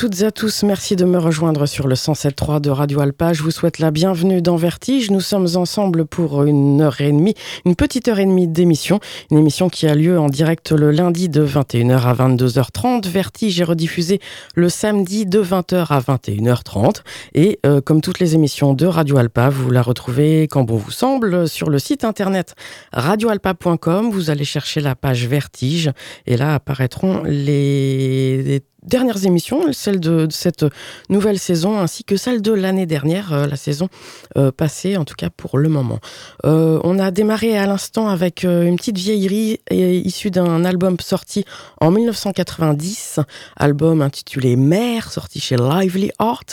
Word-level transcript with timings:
toutes 0.00 0.22
et 0.22 0.24
à 0.24 0.30
tous, 0.30 0.62
merci 0.62 0.96
de 0.96 1.04
me 1.04 1.18
rejoindre 1.18 1.66
sur 1.66 1.86
le 1.86 1.94
107.3 1.94 2.62
de 2.62 2.70
Radio 2.70 3.00
Alpa. 3.00 3.34
Je 3.34 3.42
vous 3.42 3.50
souhaite 3.50 3.78
la 3.78 3.90
bienvenue 3.90 4.40
dans 4.40 4.56
Vertige. 4.56 5.10
Nous 5.10 5.20
sommes 5.20 5.46
ensemble 5.56 6.06
pour 6.06 6.44
une 6.44 6.80
heure 6.80 7.02
et 7.02 7.12
demie, 7.12 7.34
une 7.66 7.76
petite 7.76 8.08
heure 8.08 8.18
et 8.18 8.24
demie 8.24 8.48
d'émission. 8.48 8.98
Une 9.30 9.36
émission 9.36 9.68
qui 9.68 9.86
a 9.86 9.94
lieu 9.94 10.18
en 10.18 10.28
direct 10.28 10.72
le 10.72 10.90
lundi 10.90 11.28
de 11.28 11.44
21h 11.44 12.00
à 12.00 12.14
22h30. 12.14 13.10
Vertige 13.10 13.60
est 13.60 13.64
rediffusé 13.64 14.20
le 14.54 14.70
samedi 14.70 15.26
de 15.26 15.42
20h 15.42 15.88
à 15.90 16.00
21h30. 16.00 17.02
Et 17.34 17.58
euh, 17.66 17.82
comme 17.82 18.00
toutes 18.00 18.20
les 18.20 18.34
émissions 18.34 18.72
de 18.72 18.86
Radio 18.86 19.18
Alpa, 19.18 19.50
vous 19.50 19.68
la 19.68 19.82
retrouvez 19.82 20.44
quand 20.44 20.64
bon 20.64 20.76
vous 20.78 20.92
semble 20.92 21.46
sur 21.46 21.68
le 21.68 21.78
site 21.78 22.04
internet 22.04 22.54
radioalpa.com. 22.94 24.10
Vous 24.10 24.30
allez 24.30 24.46
chercher 24.46 24.80
la 24.80 24.94
page 24.94 25.26
Vertige 25.26 25.90
et 26.26 26.38
là 26.38 26.54
apparaîtront 26.54 27.22
les, 27.24 28.42
les 28.42 28.60
dernières 28.82 29.26
émissions, 29.26 29.72
celle 29.72 30.00
de, 30.00 30.26
cette 30.30 30.64
nouvelle 31.08 31.38
saison 31.38 31.78
ainsi 31.78 32.04
que 32.04 32.16
celle 32.16 32.42
de 32.42 32.52
l'année 32.52 32.86
dernière, 32.86 33.32
euh, 33.32 33.46
la 33.46 33.56
saison 33.56 33.88
euh, 34.36 34.50
passée 34.50 34.96
en 34.96 35.04
tout 35.04 35.14
cas 35.14 35.28
pour 35.30 35.58
le 35.58 35.68
moment. 35.68 35.98
Euh, 36.44 36.80
on 36.84 36.98
a 36.98 37.10
démarré 37.10 37.56
à 37.58 37.66
l'instant 37.66 38.08
avec 38.08 38.44
une 38.44 38.76
petite 38.76 38.98
vieillerie 38.98 39.60
issue 39.70 40.30
d'un 40.30 40.64
album 40.64 40.96
sorti 41.00 41.44
en 41.80 41.90
1990, 41.90 43.20
album 43.56 44.02
intitulé 44.02 44.56
Mère, 44.56 45.10
sorti 45.12 45.40
chez 45.40 45.56
Lively 45.56 46.10
Art, 46.18 46.44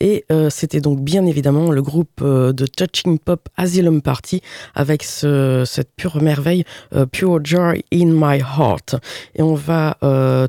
et 0.00 0.24
c'était 0.50 0.80
donc 0.80 1.00
bien 1.00 1.26
évidemment 1.26 1.70
le 1.70 1.82
groupe 1.82 2.22
de 2.22 2.66
Touching 2.66 3.18
Pop 3.18 3.48
Asylum 3.56 4.02
Party 4.02 4.40
avec 4.74 5.02
ce, 5.02 5.64
cette 5.66 5.90
pure 5.96 6.22
merveille 6.22 6.64
Pure 7.12 7.44
Joy 7.44 7.84
in 7.92 8.12
My 8.12 8.38
Heart. 8.38 8.96
Et 9.34 9.42
on 9.42 9.54
va 9.54 9.96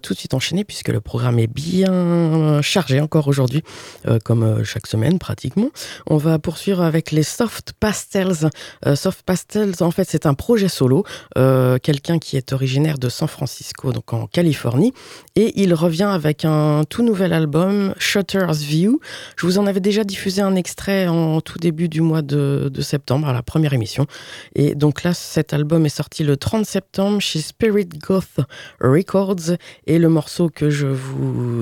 tout 0.01 0.13
de 0.13 0.17
suite 0.19 0.33
enchaîner 0.33 0.63
puisque 0.63 0.89
le 0.89 1.01
programme 1.01 1.20
programme 1.21 1.37
est 1.37 1.53
bien 1.53 2.63
chargé 2.63 2.99
encore 2.99 3.27
aujourd'hui, 3.27 3.61
euh, 4.07 4.17
comme 4.25 4.41
euh, 4.41 4.63
chaque 4.63 4.87
semaine 4.87 5.19
pratiquement. 5.19 5.69
On 6.07 6.17
va 6.17 6.39
poursuivre 6.39 6.81
avec 6.81 7.11
les 7.11 7.21
Soft 7.21 7.73
Pastels. 7.79 8.49
Euh, 8.87 8.95
Soft 8.95 9.21
Pastels, 9.21 9.75
en 9.81 9.91
fait, 9.91 10.07
c'est 10.09 10.25
un 10.25 10.33
projet 10.33 10.67
solo. 10.67 11.05
Quelqu'un 11.35 12.17
qui 12.17 12.37
est 12.37 12.53
originaire 12.53 12.97
de 12.97 13.07
San 13.09 13.27
Francisco, 13.27 13.91
donc 13.91 14.13
en 14.13 14.25
Californie, 14.25 14.93
et 15.35 15.61
il 15.61 15.73
revient 15.75 16.09
avec 16.11 16.43
un 16.43 16.83
tout 16.89 17.03
nouvel 17.03 17.33
album, 17.33 17.93
Shutter's 17.99 18.61
View. 18.61 18.99
Je 19.35 19.45
vous 19.45 19.59
en 19.59 19.67
avais 19.67 19.79
déjà 19.79 20.03
diffusé 20.03 20.41
un 20.41 20.55
extrait 20.55 21.07
en 21.07 21.39
tout 21.41 21.59
début 21.59 21.87
du 21.87 22.01
mois 22.01 22.21
de, 22.23 22.69
de 22.73 22.81
septembre, 22.81 23.27
à 23.27 23.33
la 23.33 23.43
première 23.43 23.73
émission. 23.73 24.07
Et 24.55 24.73
donc 24.73 25.03
là, 25.03 25.13
cet 25.13 25.53
album 25.53 25.85
est 25.85 25.89
sorti 25.89 26.23
le 26.23 26.37
30 26.37 26.65
septembre 26.65 27.21
chez 27.21 27.41
Spirit 27.41 27.89
Goth 27.89 28.39
Records 28.79 29.57
et 29.85 29.99
le 29.99 30.09
morceau 30.09 30.49
que 30.49 30.69
je 30.69 30.87
vous 30.87 31.10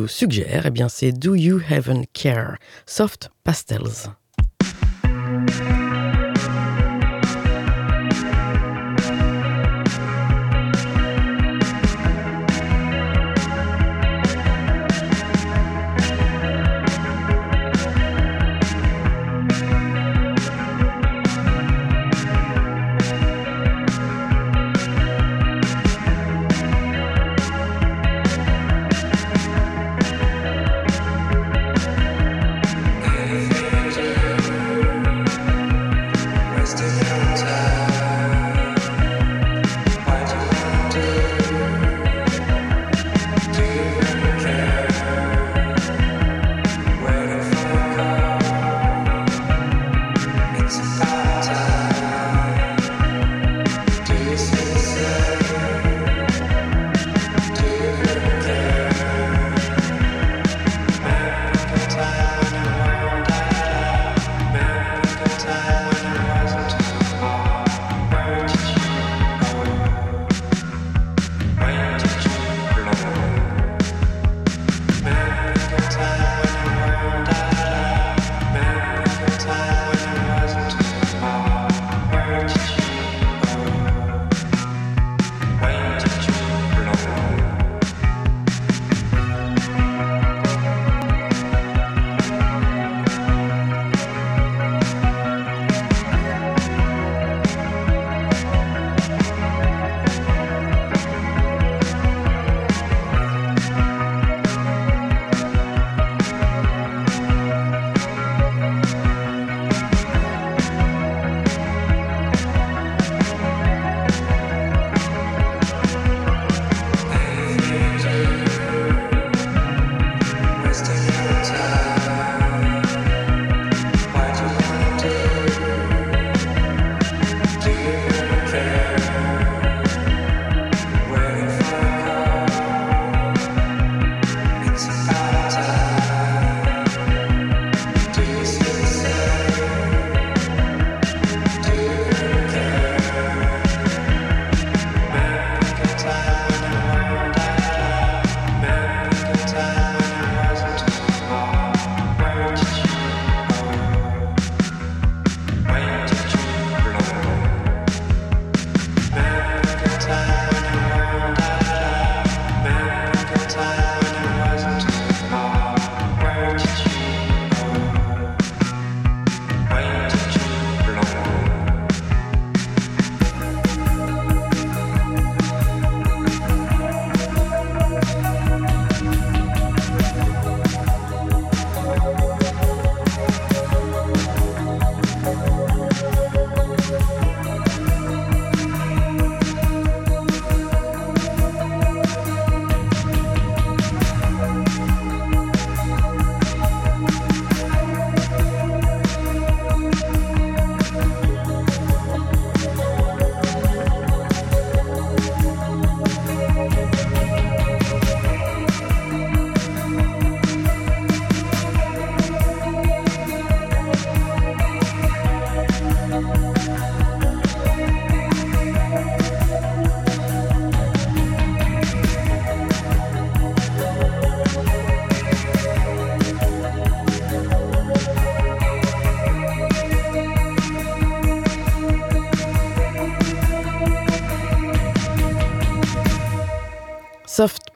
suggère, 0.08 0.66
eh 0.66 0.72
bien, 0.72 0.90
c'est 0.90 1.12
Do 1.12 1.36
You 1.36 1.62
Heaven 1.70 2.06
Care? 2.14 2.58
Soft 2.86 3.30
Pastels. 3.44 4.10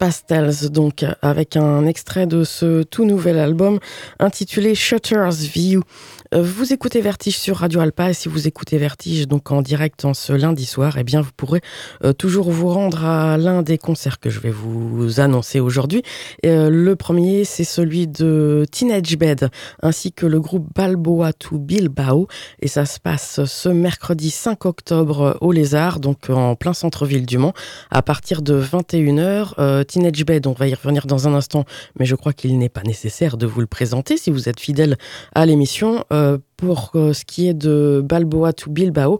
Pastels, 0.04 0.70
donc 0.70 1.06
avec 1.22 1.56
un 1.56 1.86
extrait 1.86 2.28
de 2.28 2.44
ce 2.44 2.84
tout 2.84 3.06
nouvel 3.06 3.40
album 3.40 3.80
intitulé 4.20 4.76
Shutter's 4.76 5.44
View. 5.46 5.82
Euh, 6.34 6.42
vous 6.42 6.74
écoutez 6.74 7.02
Vertige 7.02 7.38
sur 7.38 7.58
Radio 7.58 7.80
Alpa 7.80 8.10
et 8.10 8.13
si 8.13 8.28
vous 8.28 8.48
écoutez 8.48 8.78
Vertige 8.78 9.28
donc 9.28 9.52
en 9.52 9.62
direct 9.62 10.04
en 10.06 10.13
ce 10.13 10.34
lundi 10.34 10.66
soir, 10.66 10.98
eh 10.98 11.04
bien 11.04 11.22
vous 11.22 11.32
pourrez 11.36 11.62
euh, 12.04 12.13
toujours 12.13 12.50
vous 12.50 12.70
rendre 12.70 13.06
à 13.06 13.38
l'un 13.38 13.62
des 13.62 13.78
concerts 13.78 14.20
que 14.20 14.30
je 14.30 14.40
vais 14.40 14.50
vous 14.50 15.20
annoncer 15.20 15.60
aujourd'hui. 15.60 16.02
Euh, 16.46 16.70
le 16.70 16.96
premier, 16.96 17.44
c'est 17.46 17.63
celui 17.63 18.08
de 18.08 18.66
Teenage 18.72 19.18
Bed 19.18 19.50
ainsi 19.82 20.12
que 20.12 20.25
le 20.25 20.40
groupe 20.40 20.68
Balboa 20.74 21.34
to 21.34 21.60
Bilbao 21.60 22.28
et 22.62 22.68
ça 22.68 22.86
se 22.86 23.00
passe 23.00 23.44
ce 23.46 23.70
mercredi 23.70 24.32
5 24.32 24.66
octobre 24.66 25.38
au 25.42 25.52
Lézard, 25.52 26.00
donc 26.00 26.30
en 26.30 26.56
plein 26.56 26.74
centre-ville 26.74 27.25
du 27.25 27.38
Mans, 27.38 27.54
à 27.92 28.02
partir 28.02 28.42
de 28.42 28.60
21h 28.60 29.42
octobre. 29.42 29.84
Teenage 29.84 30.25
Bed, 30.25 30.48
on 30.48 30.54
va 30.54 30.68
y 30.68 30.74
revenir 30.74 31.06
dans 31.06 31.28
un 31.28 31.34
instant, 31.34 31.66
mais 32.00 32.06
je 32.06 32.16
crois 32.16 32.34
qu'il 32.34 32.58
n'est 32.58 32.70
pas 32.70 32.84
nécessaire 32.84 33.38
de 33.38 33.46
vous 33.46 33.60
le 33.60 33.68
présenter 33.68 34.18
si 34.18 34.32
vous 34.32 34.50
êtes 34.50 34.60
fidèle 34.60 34.98
à 35.36 35.46
l'émission. 35.46 36.04
Uh. 36.24 36.53
Pour 36.65 36.91
ce 36.93 37.25
qui 37.25 37.48
est 37.48 37.53
de 37.53 38.01
Balboa 38.03 38.53
to 38.53 38.70
Bilbao, 38.70 39.20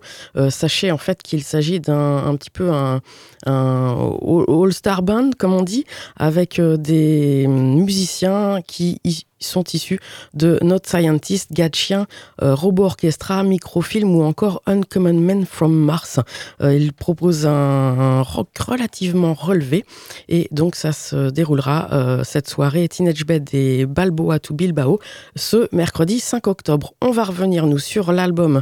sachez 0.50 0.92
en 0.92 0.98
fait 0.98 1.22
qu'il 1.22 1.44
s'agit 1.44 1.80
d'un 1.80 2.26
un 2.26 2.36
petit 2.36 2.50
peu 2.50 2.72
un, 2.72 3.02
all-star 3.46 5.04
band, 5.04 5.32
comme 5.38 5.54
on 5.54 5.64
dit, 5.64 5.86
avec 6.18 6.60
des 6.62 7.46
musiciens 7.48 8.62
qui 8.66 9.00
sont 9.44 9.64
issus 9.74 10.00
de 10.34 10.58
Not 10.62 10.80
Scientist, 10.86 11.52
Gatchien, 11.54 12.08
euh, 12.42 12.56
Robot 12.56 12.86
Orchestra, 12.86 13.44
Microfilm 13.44 14.16
ou 14.16 14.24
encore 14.24 14.62
Uncommon 14.66 15.14
Men 15.14 15.46
from 15.46 15.74
Mars. 15.74 16.20
Euh, 16.62 16.76
il 16.76 16.94
propose 16.94 17.46
un, 17.46 18.22
rock 18.22 18.50
relativement 18.58 19.34
relevé 19.34 19.86
et 20.30 20.48
donc 20.52 20.76
ça 20.76 20.92
se 20.92 21.30
déroulera 21.30 21.90
euh, 21.92 22.24
cette 22.24 22.50
soirée 22.50 22.88
Teenage 22.88 23.26
Bed 23.26 23.50
et 23.54 23.86
Balboa 23.86 24.40
to 24.40 24.54
Bilbao 24.54 25.00
ce 25.36 25.68
mercredi 25.72 26.20
5 26.20 26.48
octobre. 26.48 26.94
On 27.02 27.12
va 27.12 27.24
revenir 27.34 27.66
nous 27.66 27.80
sur 27.80 28.12
l'album 28.12 28.62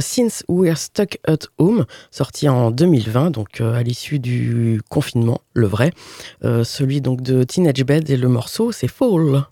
Since 0.00 0.44
We're 0.48 0.78
Stuck 0.78 1.18
at 1.26 1.48
Home, 1.58 1.84
sorti 2.10 2.48
en 2.48 2.70
2020, 2.70 3.30
donc 3.30 3.60
à 3.60 3.82
l'issue 3.82 4.18
du 4.18 4.80
confinement, 4.88 5.40
le 5.54 5.66
vrai. 5.66 5.90
celui 6.42 7.00
donc 7.00 7.20
de 7.20 7.42
Teenage 7.42 7.84
Bed 7.84 8.08
et 8.10 8.16
le 8.16 8.28
morceau 8.28 8.72
c'est 8.72 8.88
Fall. 8.88 9.44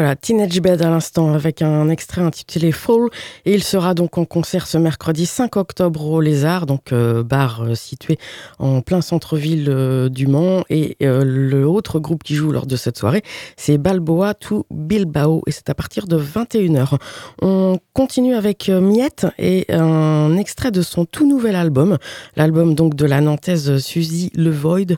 Voilà, 0.00 0.16
Teenage 0.16 0.62
Bed 0.62 0.80
à 0.80 0.88
l'instant 0.88 1.34
avec 1.34 1.60
un 1.60 1.90
extrait 1.90 2.22
intitulé 2.22 2.72
Fall 2.72 3.10
et 3.44 3.52
il 3.52 3.62
sera 3.62 3.92
donc 3.92 4.16
en 4.16 4.24
concert 4.24 4.66
ce 4.66 4.78
mercredi 4.78 5.26
5 5.26 5.58
octobre 5.58 6.06
au 6.06 6.22
Lézard, 6.22 6.64
donc 6.64 6.94
euh, 6.94 7.22
bar 7.22 7.64
euh, 7.64 7.74
situé 7.74 8.16
en 8.58 8.80
plein 8.80 9.02
centre-ville 9.02 9.66
euh, 9.68 10.08
du 10.08 10.26
Mans 10.26 10.64
et 10.70 10.96
le 11.00 11.64
autre 11.64 11.98
groupe 11.98 12.22
qui 12.22 12.34
joue 12.34 12.50
lors 12.50 12.64
de 12.64 12.76
cette 12.76 12.96
soirée, 12.96 13.22
c'est 13.58 13.76
Balboa 13.76 14.32
to 14.32 14.64
Bilbao 14.70 15.42
et 15.46 15.50
c'est 15.50 15.68
à 15.68 15.74
partir 15.74 16.06
de 16.06 16.18
21h. 16.18 16.96
On 17.42 17.78
continue 17.92 18.34
avec 18.34 18.70
Miette 18.70 19.26
et 19.38 19.66
un 19.68 20.34
extrait 20.38 20.70
de 20.70 20.80
son 20.80 21.04
tout 21.04 21.28
nouvel 21.28 21.56
album, 21.56 21.98
l'album 22.36 22.74
donc 22.74 22.94
de 22.94 23.04
la 23.04 23.20
nantaise 23.20 23.76
Suzy 23.76 24.32
Le 24.34 24.50
Void 24.50 24.96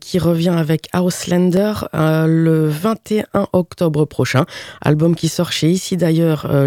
qui 0.00 0.18
revient 0.18 0.54
avec 0.56 0.88
Houselander 0.94 1.74
le 1.92 2.66
21 2.68 3.48
octobre 3.52 4.06
prochain. 4.06 4.37
Album 4.80 5.14
qui 5.14 5.28
sort 5.28 5.52
chez 5.52 5.70
Ici 5.70 5.96
d'ailleurs, 5.96 6.46
euh, 6.50 6.66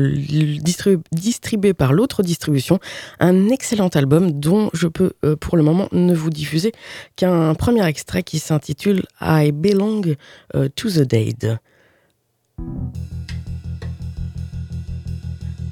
distribué 1.11 1.73
par 1.73 1.93
l'autre 1.93 2.23
distribution. 2.23 2.79
Un 3.19 3.49
excellent 3.49 3.89
album 3.89 4.31
dont 4.31 4.69
je 4.73 4.87
peux 4.87 5.13
euh, 5.23 5.35
pour 5.35 5.57
le 5.57 5.63
moment 5.63 5.87
ne 5.91 6.13
vous 6.13 6.29
diffuser 6.29 6.71
qu'un 7.15 7.53
premier 7.55 7.85
extrait 7.85 8.23
qui 8.23 8.39
s'intitule 8.39 9.03
I 9.19 9.51
Belong 9.51 10.15
euh, 10.55 10.69
to 10.75 10.89
the 10.89 11.01
Dead. 11.01 11.59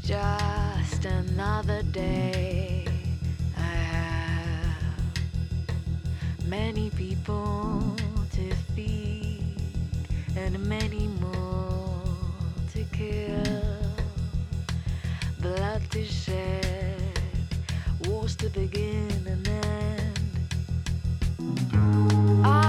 Just 0.04 1.06
another 1.06 1.84
day. 1.94 2.80
many 6.50 6.90
to 18.40 18.50
begin 18.52 19.10
and 19.28 19.48
end. 19.48 20.20
I 22.46 22.69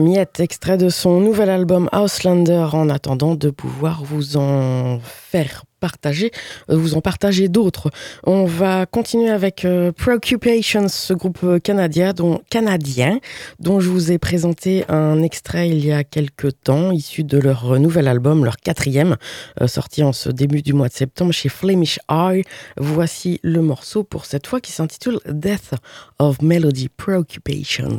Miette, 0.00 0.40
extrait 0.40 0.76
de 0.76 0.88
son 0.88 1.20
nouvel 1.20 1.50
album 1.50 1.88
Houselander, 1.92 2.68
en 2.72 2.88
attendant 2.88 3.34
de 3.34 3.50
pouvoir 3.50 4.02
vous 4.04 4.36
en 4.36 4.98
faire 5.00 5.64
partager, 5.80 6.30
euh, 6.70 6.76
vous 6.76 6.94
en 6.94 7.00
partager 7.00 7.48
d'autres. 7.48 7.90
On 8.24 8.46
va 8.46 8.86
continuer 8.86 9.30
avec 9.30 9.64
euh, 9.64 9.92
Preoccupations, 9.92 10.88
ce 10.88 11.12
groupe 11.12 11.60
canadien 11.62 12.12
dont, 12.12 12.40
canadien 12.48 13.20
dont 13.60 13.80
je 13.80 13.90
vous 13.90 14.10
ai 14.10 14.18
présenté 14.18 14.84
un 14.88 15.22
extrait 15.22 15.68
il 15.68 15.84
y 15.84 15.92
a 15.92 16.04
quelques 16.04 16.58
temps, 16.62 16.90
issu 16.90 17.22
de 17.22 17.38
leur 17.38 17.78
nouvel 17.78 18.08
album, 18.08 18.44
leur 18.44 18.56
quatrième, 18.56 19.16
euh, 19.60 19.66
sorti 19.66 20.02
en 20.02 20.12
ce 20.12 20.30
début 20.30 20.62
du 20.62 20.72
mois 20.72 20.88
de 20.88 20.94
septembre 20.94 21.32
chez 21.32 21.48
Flemish 21.48 21.98
Eye. 22.10 22.44
Voici 22.76 23.40
le 23.42 23.60
morceau 23.60 24.04
pour 24.04 24.24
cette 24.24 24.46
fois 24.46 24.60
qui 24.60 24.72
s'intitule 24.72 25.18
Death 25.26 25.74
of 26.18 26.40
Melody 26.40 26.88
Preoccupations. 26.88 27.98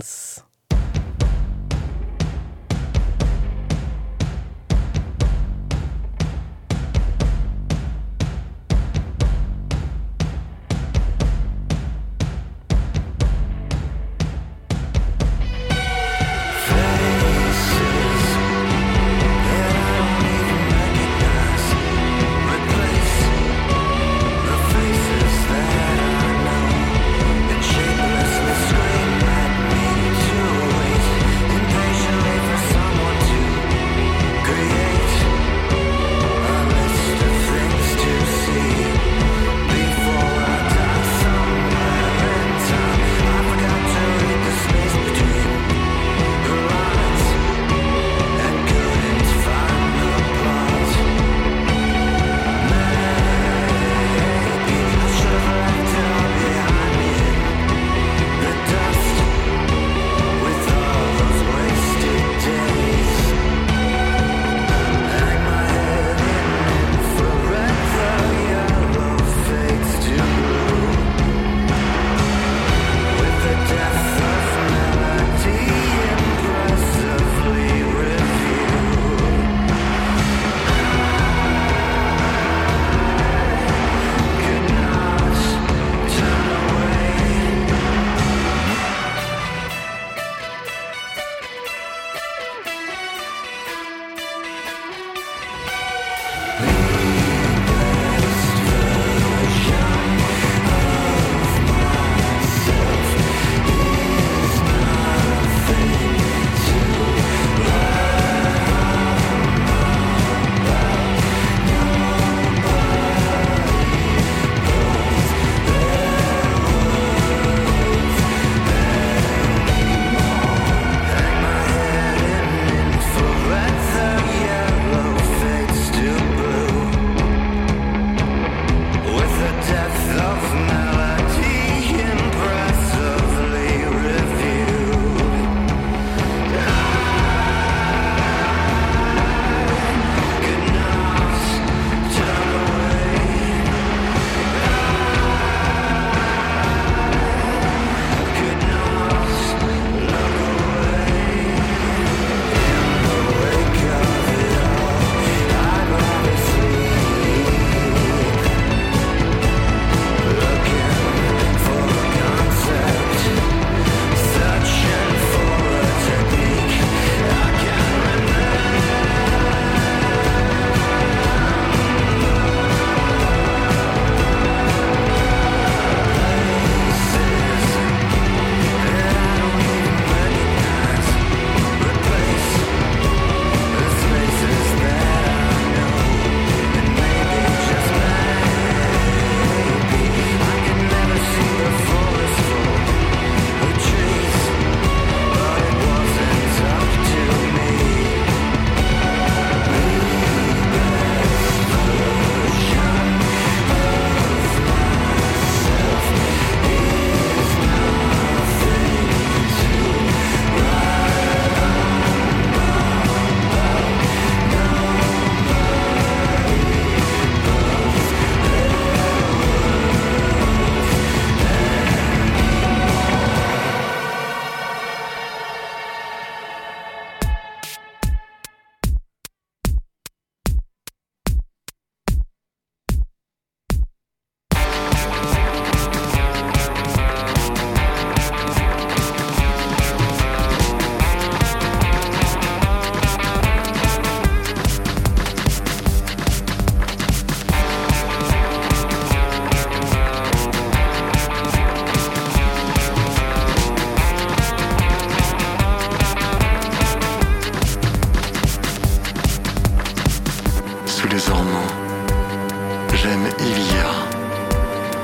sous 261.06 261.12
les. 261.12 262.98
J'aime 262.98 263.28
Ilia. 263.40 263.90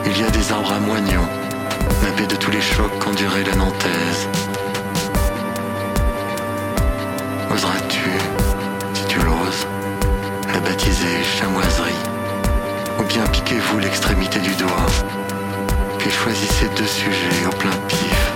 Il 0.06 0.20
y 0.20 0.24
a 0.24 0.30
des 0.32 0.52
arbres 0.52 0.74
à 0.74 0.80
moignons, 0.80 1.28
nappés 2.04 2.26
de 2.26 2.36
tous 2.36 2.50
les 2.52 2.62
chocs 2.62 2.98
qu'endurait 3.00 3.44
la 3.44 3.56
Nantaise. 3.56 4.28
Oseras-tu, 7.54 8.10
si 8.94 9.06
tu 9.06 9.20
l'oses, 9.20 9.68
la 10.54 10.60
baptiser 10.62 11.24
chamoiserie? 11.24 12.04
Ou 13.00 13.04
bien 13.04 13.26
piquez-vous 13.28 13.80
l'extrémité 13.80 14.40
du 14.40 14.56
doigt, 14.56 14.88
puis 16.00 16.10
choisissez 16.10 16.68
deux 16.78 16.88
sujets 16.88 17.46
au 17.46 17.56
plein 17.56 17.78
pif. 17.88 18.31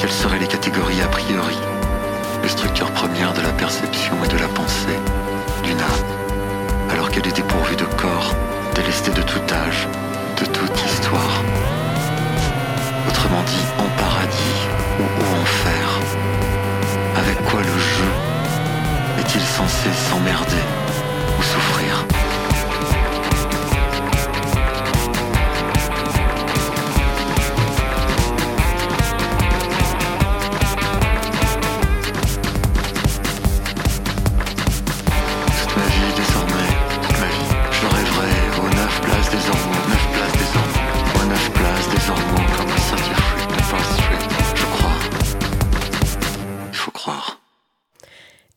Quelles 0.00 0.10
seraient 0.10 0.38
les 0.38 0.46
catégories 0.46 1.02
a 1.02 1.08
priori, 1.08 1.58
les 2.42 2.48
structures 2.48 2.90
premières 2.92 3.34
de 3.34 3.42
la 3.42 3.52
perception 3.52 4.14
et 4.24 4.28
de 4.28 4.38
la 4.38 4.48
pensée 4.48 4.98
d'une 5.62 5.78
âme, 5.78 6.90
alors 6.90 7.10
qu'elle 7.10 7.26
est 7.26 7.36
dépourvue 7.36 7.76
de 7.76 7.84
corps, 7.84 8.34
délestée 8.74 9.10
de 9.10 9.20
tout 9.20 9.42
âge, 9.52 9.86
de 10.40 10.46
toute 10.46 10.86
histoire. 10.86 11.42
Autrement 13.10 13.42
dit, 13.42 13.66
en 13.78 13.88
paradis 14.00 14.60
ou 14.98 15.02
en 15.02 15.42
enfer. 15.42 16.00
Avec 17.16 17.44
quoi 17.44 17.60
le 17.60 17.78
jeu 17.78 18.10
est-il 19.18 19.42
censé 19.42 19.90
s'emmerder 20.08 20.64
ou 21.38 21.42
souffrir? 21.42 22.19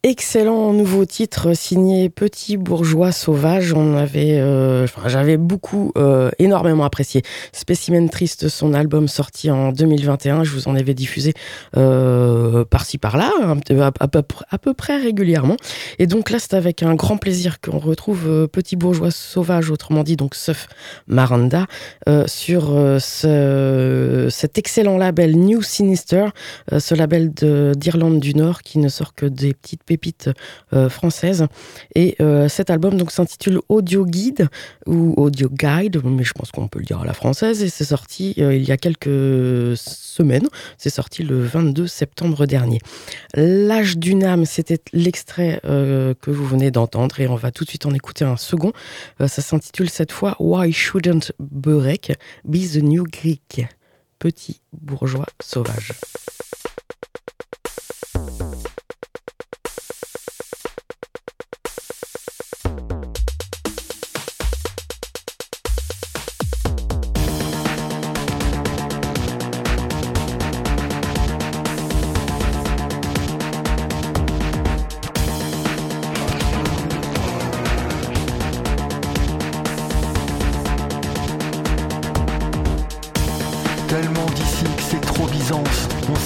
Excellent 0.06 0.74
nouveau 0.74 1.06
titre 1.06 1.54
signé 1.56 2.10
Petit 2.10 2.58
Bourgeois 2.58 3.14
Sauvage. 3.14 3.72
On 3.72 3.96
avait, 3.96 4.38
euh, 4.38 4.86
j'avais 5.08 5.38
beaucoup, 5.38 5.94
euh, 5.98 6.30
énormément 6.40 6.84
apprécié 6.84 7.22
Spécimen 7.54 8.10
Triste, 8.10 8.50
son 8.50 8.74
album 8.74 9.08
sorti 9.08 9.50
en 9.50 9.72
2021. 9.72 10.44
Je 10.44 10.52
vous 10.52 10.68
en 10.68 10.76
avais 10.76 10.94
diffusé 10.94 11.34
euh, 11.78 12.66
par-ci 12.66 12.98
par-là, 12.98 13.32
à, 14.02 14.58
peu, 14.58 14.74
près 14.74 14.98
régulièrement. 14.98 15.56
Et 16.00 16.06
donc 16.06 16.32
là, 16.32 16.40
c'est 16.40 16.56
avec 16.56 16.84
un 16.84 16.96
grand 16.96 17.16
plaisir 17.16 17.62
qu'on 17.62 17.80
retrouve 17.80 18.50
Petit 18.50 18.76
Bourgeois 18.76 19.12
Sauvage, 19.12 19.72
autrement 19.72 20.04
dit 20.04 20.18
donc 20.18 20.36
Suf 20.36 20.68
Maranda, 21.08 21.66
sur 22.26 22.76
ce, 23.00 24.28
cet 24.30 24.58
excellent 24.58 24.98
label 24.98 25.38
New 25.38 25.62
Sinister, 25.62 26.26
ce 26.78 26.94
label 26.94 27.32
d'Irlande 27.32 28.20
du 28.20 28.36
Nord 28.36 28.64
qui 28.64 28.80
ne 28.80 28.90
sort 28.90 29.14
que 29.14 29.26
des 29.26 29.54
petites 29.54 29.84
pépites 29.84 29.94
euh, 30.74 30.90
française. 30.90 31.48
Et 31.96 32.16
euh, 32.22 32.48
cet 32.50 32.70
album 32.70 32.98
donc 32.98 33.12
s'intitule 33.12 33.60
Audio 33.70 34.06
Guide 34.06 34.50
ou 34.86 35.14
Audio 35.18 35.50
Guide, 35.50 36.02
mais 36.04 36.24
je 36.24 36.34
pense 36.34 36.52
qu'on 36.52 36.68
peut 36.68 36.80
le 36.80 36.86
dire 36.86 37.02
à 37.02 37.06
la 37.06 37.14
française. 37.14 37.64
Et 37.64 37.70
c'est 37.70 37.86
sorti 37.86 38.36
euh, 38.40 38.56
il 38.56 38.64
y 38.64 38.72
a 38.72 38.78
quelques 38.78 39.78
semaines. 39.78 40.48
C'est 40.78 40.90
sorti 40.90 41.24
le 41.24 41.42
22 41.42 41.88
septembre 41.88 42.46
dernier. 42.46 42.80
L'âge 43.36 43.98
d'une 43.98 44.24
âme, 44.24 44.46
c'était 44.46 44.80
l'extrait 44.94 45.60
que 45.64 46.32
vous 46.32 46.46
venez 46.46 46.72
d'entendre 46.72 47.20
et 47.20 47.28
on 47.28 47.36
va 47.36 47.52
tout 47.52 47.64
de 47.64 47.70
suite 47.70 47.86
en 47.86 47.94
écouter 47.94 48.26
un 48.26 48.38
second. 48.38 48.72
ça 49.20 49.42
s'intitule 49.42 49.90
cette 49.90 50.12
fois 50.12 50.36
Why 50.40 50.72
Shouldn't 50.72 51.32
Burek 51.40 52.14
Be 52.46 52.58
the 52.58 52.84
New 52.84 53.04
Greek? 53.04 53.66
Petit 54.20 54.62
bourgeois 54.72 55.28
sauvage. 55.42 55.94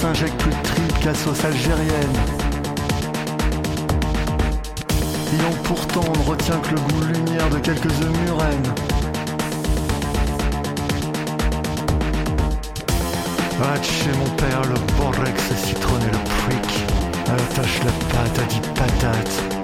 S'injecte 0.08 0.38
plus 0.38 0.52
de 0.52 0.62
tripes 0.64 1.00
que 1.02 1.06
la 1.08 1.14
sauce 1.14 1.44
algérienne. 1.44 2.18
ayant 5.34 5.58
pourtant 5.64 6.02
ne 6.02 6.30
retient 6.30 6.60
que 6.60 6.76
le 6.76 6.80
goût 6.80 7.02
lumière 7.14 7.50
de 7.50 7.60
quelques 7.60 7.88
œufs 7.88 8.20
murènes. 8.26 8.74
Va 13.60 13.84
chez 13.84 14.14
mon 14.18 14.30
père, 14.38 14.62
le 14.70 14.80
borex, 14.96 15.50
le 15.50 15.58
citron 15.58 15.98
et 16.00 16.12
le 16.12 16.24
prick. 16.40 16.86
Attache 17.26 17.80
la 17.84 17.92
pâte 17.92 18.40
à 18.40 18.44
dix 18.44 18.62
patates. 18.76 19.57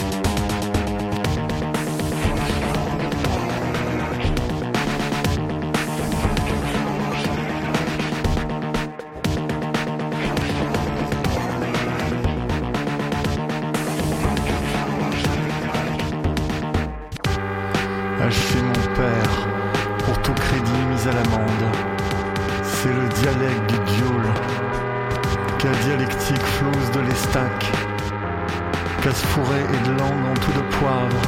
La 25.63 25.71
dialectique 25.86 26.43
flouze 26.43 26.91
de 26.91 26.99
l'estac, 26.99 27.71
casse-fourrée 29.02 29.62
et 29.62 29.88
de 29.88 29.97
langue 29.97 30.26
en 30.30 30.34
tout 30.34 30.52
de 30.52 30.76
poivre, 30.76 31.21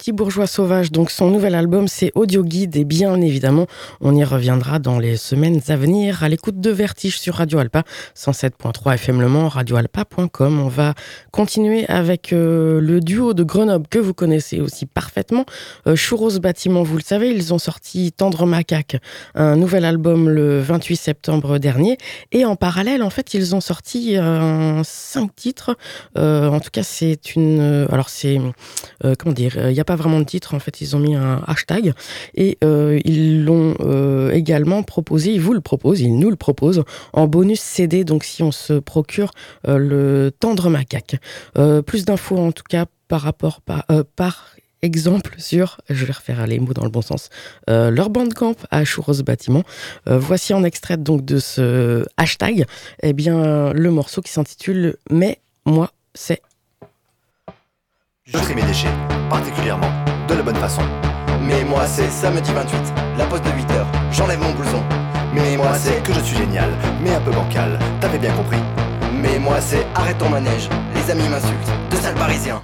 Petit 0.00 0.12
bourgeois 0.12 0.46
sauvage, 0.46 0.92
donc 0.92 1.10
son 1.10 1.30
nouvel 1.30 1.54
album 1.54 1.86
c'est 1.86 2.10
Audio 2.14 2.42
Guide. 2.42 2.74
Et 2.76 2.86
bien 2.86 3.20
évidemment 3.20 3.66
on 4.00 4.16
y 4.16 4.24
reviendra 4.24 4.78
dans 4.78 4.98
les 4.98 5.18
semaines 5.18 5.60
à 5.68 5.76
venir. 5.76 6.24
À 6.24 6.30
l'écoute 6.30 6.58
de 6.58 6.70
Vertige 6.70 7.20
sur 7.20 7.34
Radio 7.34 7.58
Alpa 7.58 7.82
107.3 8.16 8.94
FM 8.94 9.20
Le 9.20 9.28
Mans, 9.28 9.50
radioalpa.com. 9.50 10.58
On 10.58 10.68
va 10.68 10.94
continuer 11.32 11.84
avec 11.88 12.32
euh, 12.32 12.80
le 12.80 13.00
duo 13.00 13.34
de 13.34 13.42
Grenoble 13.42 13.86
que 13.88 13.98
vous 13.98 14.14
connaissez 14.14 14.60
aussi 14.60 14.86
parfaitement, 14.86 15.44
euh, 15.86 15.96
Churros 15.96 16.38
Bâtiment, 16.38 16.82
vous 16.82 16.96
le 16.96 17.02
savez, 17.02 17.28
ils 17.28 17.52
ont 17.52 17.58
sorti 17.58 18.10
Tendre 18.10 18.46
Macaque, 18.46 18.96
un 19.34 19.56
nouvel 19.56 19.84
album 19.84 20.30
le 20.30 20.60
28 20.60 20.96
septembre 20.96 21.58
dernier. 21.58 21.98
Et 22.32 22.46
en 22.46 22.56
parallèle 22.56 23.02
en 23.02 23.10
fait 23.10 23.34
ils 23.34 23.54
ont 23.54 23.60
sorti 23.60 24.16
euh, 24.16 24.80
cinq 24.82 25.36
titres, 25.36 25.76
en 26.16 26.58
tout 26.58 26.70
cas 26.72 26.84
c'est 26.84 27.36
une, 27.36 27.86
alors 27.92 28.08
c'est, 28.08 28.40
comment 29.18 29.34
dire, 29.34 29.68
il 29.68 29.74
n'y 29.74 29.80
a 29.80 29.84
pas 29.89 29.89
vraiment 29.96 30.18
de 30.18 30.24
titre, 30.24 30.54
en 30.54 30.58
fait, 30.58 30.80
ils 30.80 30.96
ont 30.96 30.98
mis 30.98 31.14
un 31.14 31.42
hashtag 31.46 31.92
et 32.34 32.58
euh, 32.64 32.98
ils 33.04 33.44
l'ont 33.44 33.74
euh, 33.80 34.30
également 34.30 34.82
proposé, 34.82 35.32
ils 35.32 35.40
vous 35.40 35.52
le 35.52 35.60
proposent, 35.60 36.00
ils 36.00 36.16
nous 36.16 36.30
le 36.30 36.36
proposent 36.36 36.84
en 37.12 37.26
bonus 37.26 37.60
CD, 37.60 38.04
donc 38.04 38.24
si 38.24 38.42
on 38.42 38.52
se 38.52 38.74
procure 38.74 39.30
euh, 39.68 39.78
le 39.78 40.30
tendre 40.30 40.70
macaque. 40.70 41.16
plus 41.86 42.04
d'infos 42.04 42.38
en 42.38 42.52
tout 42.52 42.64
cas 42.68 42.86
par 43.08 43.22
rapport 43.22 43.60
par, 43.60 43.84
par 44.16 44.54
exemple 44.82 45.34
sur, 45.38 45.80
je 45.90 46.04
vais 46.04 46.12
refaire 46.12 46.46
les 46.46 46.58
mots 46.58 46.72
dans 46.72 46.84
le 46.84 46.90
bon 46.90 47.02
sens, 47.02 47.28
leur 47.66 48.10
bandcamp 48.10 48.56
à 48.70 48.84
Chouros 48.84 49.22
Bâtiment. 49.22 49.62
voici 50.06 50.54
en 50.54 50.64
extrait 50.64 50.96
donc 50.96 51.24
de 51.24 51.38
ce 51.38 52.04
hashtag, 52.16 52.64
eh 53.02 53.12
bien, 53.12 53.72
le 53.72 53.90
morceau 53.90 54.22
qui 54.22 54.30
s'intitule 54.32 54.96
Mais 55.10 55.40
moi, 55.66 55.90
c'est 56.14 56.40
je 58.32 58.38
trie 58.38 58.54
mes 58.54 58.62
déchets, 58.62 58.88
particulièrement, 59.28 59.90
de 60.28 60.34
la 60.34 60.42
bonne 60.42 60.56
façon. 60.56 60.82
Mais 61.42 61.64
moi 61.64 61.86
c'est 61.86 62.10
samedi 62.10 62.52
28, 62.52 62.78
la 63.18 63.24
pause 63.26 63.42
de 63.42 63.48
8h, 63.48 63.84
j'enlève 64.12 64.40
mon 64.40 64.52
blouson. 64.52 64.82
Mais 65.34 65.56
moi 65.56 65.74
c'est 65.74 66.02
que 66.02 66.12
je 66.12 66.20
suis 66.20 66.36
génial, 66.36 66.70
mais 67.02 67.14
un 67.14 67.20
peu 67.20 67.30
bancal, 67.30 67.78
t'avais 68.00 68.18
bien 68.18 68.32
compris. 68.32 68.58
Mais 69.14 69.38
moi 69.38 69.56
c'est 69.60 69.86
arrête 69.94 70.18
ton 70.18 70.28
manège, 70.28 70.68
les 70.94 71.10
amis 71.10 71.28
m'insultent, 71.28 71.72
de 71.90 71.96
sale 71.96 72.14
parisien. 72.14 72.60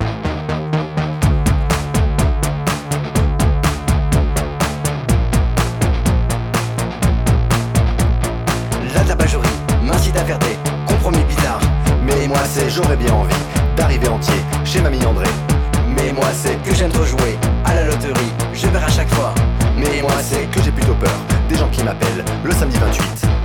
La 8.95 9.01
tabagerie 9.01 9.49
m'incite 9.83 10.17
à 10.17 10.25
faire 10.25 10.39
des 10.39 10.57
compromis 10.87 11.25
bizarres. 11.25 11.61
Mais 12.05 12.29
moi 12.29 12.39
c'est 12.49 12.71
j'aurais 12.71 12.97
bien 12.97 13.13
envie 13.13 13.35
d'arriver 13.77 14.09
entier 14.09 14.41
chez 14.65 14.81
mamie 14.81 15.05
André. 15.05 15.27
Moi 16.17 16.27
c'est 16.33 16.57
que 16.63 16.75
j'aime 16.75 16.91
trop 16.91 17.05
jouer 17.05 17.39
à 17.67 17.75
la 17.75 17.85
loterie, 17.85 18.33
je 18.55 18.67
perds 18.69 18.85
à 18.85 18.91
chaque 18.91 19.11
fois. 19.11 19.35
Mais 19.77 20.01
moi 20.01 20.13
c'est 20.23 20.51
que 20.51 20.63
j'ai 20.63 20.73
plutôt 20.73 20.95
peur 20.95 21.11
des 21.49 21.57
gens 21.57 21.69
qui 21.69 21.85
m'appellent 21.85 22.25
le 22.43 22.53
samedi 22.53 22.79
28. 22.79 23.36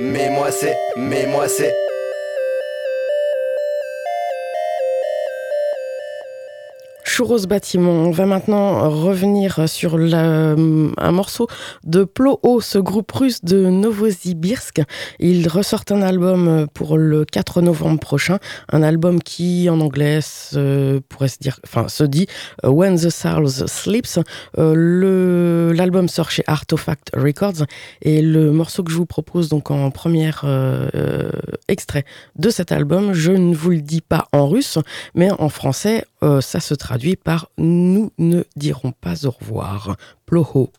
Mais 0.00 0.30
moi 0.30 0.50
c'est, 0.50 0.76
mais 0.96 1.26
moi 1.26 1.46
c'est. 1.48 1.87
Churros 7.18 7.48
Bâtiment. 7.48 7.90
On 7.90 8.12
va 8.12 8.26
maintenant 8.26 8.88
revenir 8.88 9.68
sur 9.68 9.96
un 9.96 11.10
morceau 11.10 11.48
de 11.82 12.04
Ploho, 12.04 12.60
ce 12.60 12.78
groupe 12.78 13.10
russe 13.10 13.42
de 13.42 13.68
Novosibirsk. 13.68 14.82
Ils 15.18 15.48
ressortent 15.48 15.90
un 15.90 16.02
album 16.02 16.68
pour 16.74 16.96
le 16.96 17.24
4 17.24 17.60
novembre 17.60 17.98
prochain, 17.98 18.38
un 18.70 18.84
album 18.84 19.20
qui 19.20 19.68
en 19.68 19.80
anglais 19.80 20.20
se, 20.20 21.00
pourrait 21.08 21.26
se 21.26 21.38
dire, 21.40 21.58
enfin 21.64 21.88
se 21.88 22.04
dit 22.04 22.28
When 22.62 22.94
the 22.94 23.10
Souls 23.10 23.66
Sleeps. 23.66 24.20
Euh, 24.56 25.74
l'album 25.74 26.06
sort 26.06 26.30
chez 26.30 26.44
Artifact 26.46 27.10
Records 27.16 27.64
et 28.00 28.22
le 28.22 28.52
morceau 28.52 28.84
que 28.84 28.92
je 28.92 28.96
vous 28.96 29.06
propose 29.06 29.48
donc 29.48 29.72
en 29.72 29.90
premier 29.90 30.30
euh, 30.44 31.30
extrait 31.66 32.04
de 32.36 32.48
cet 32.48 32.70
album, 32.70 33.12
je 33.12 33.32
ne 33.32 33.56
vous 33.56 33.70
le 33.70 33.80
dis 33.80 34.02
pas 34.02 34.28
en 34.30 34.46
russe, 34.46 34.78
mais 35.16 35.32
en 35.32 35.48
français, 35.48 36.04
euh, 36.22 36.40
ça 36.40 36.60
se 36.60 36.74
traduit 36.74 37.07
par 37.16 37.50
Nous 37.58 38.12
ne 38.18 38.44
dirons 38.56 38.92
pas 38.92 39.26
au 39.26 39.30
revoir. 39.30 39.96
Ploho. 40.26 40.70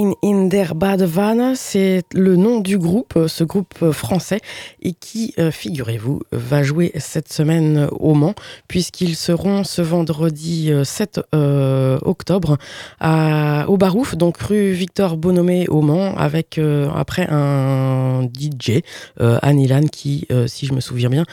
Allein 0.00 0.14
in 0.22 0.29
der 0.50 0.74
Badewanne, 0.74 1.54
c'est 1.54 2.02
le 2.12 2.34
nom 2.34 2.58
du 2.58 2.76
groupe, 2.76 3.16
ce 3.28 3.44
groupe 3.44 3.92
français, 3.92 4.40
et 4.82 4.94
qui, 4.94 5.32
euh, 5.38 5.52
figurez-vous, 5.52 6.22
va 6.32 6.64
jouer 6.64 6.90
cette 6.96 7.32
semaine 7.32 7.86
au 7.92 8.14
Mans, 8.14 8.34
puisqu'ils 8.66 9.14
seront 9.14 9.62
ce 9.62 9.80
vendredi 9.80 10.72
7 10.82 11.18
euh, 11.18 11.22
euh, 11.36 11.98
octobre 12.02 12.58
au 13.00 13.76
Barouf, 13.76 14.16
donc 14.16 14.38
rue 14.38 14.72
Victor 14.72 15.16
Bonomé 15.16 15.68
au 15.68 15.82
Mans, 15.82 16.16
avec 16.16 16.60
après 16.94 17.28
un 17.30 18.22
DJ, 18.24 18.80
Anilan, 19.20 19.86
qui, 19.86 20.26
si 20.48 20.66
je 20.66 20.72
me 20.72 20.80
souviens 20.80 21.10
bien, 21.10 21.24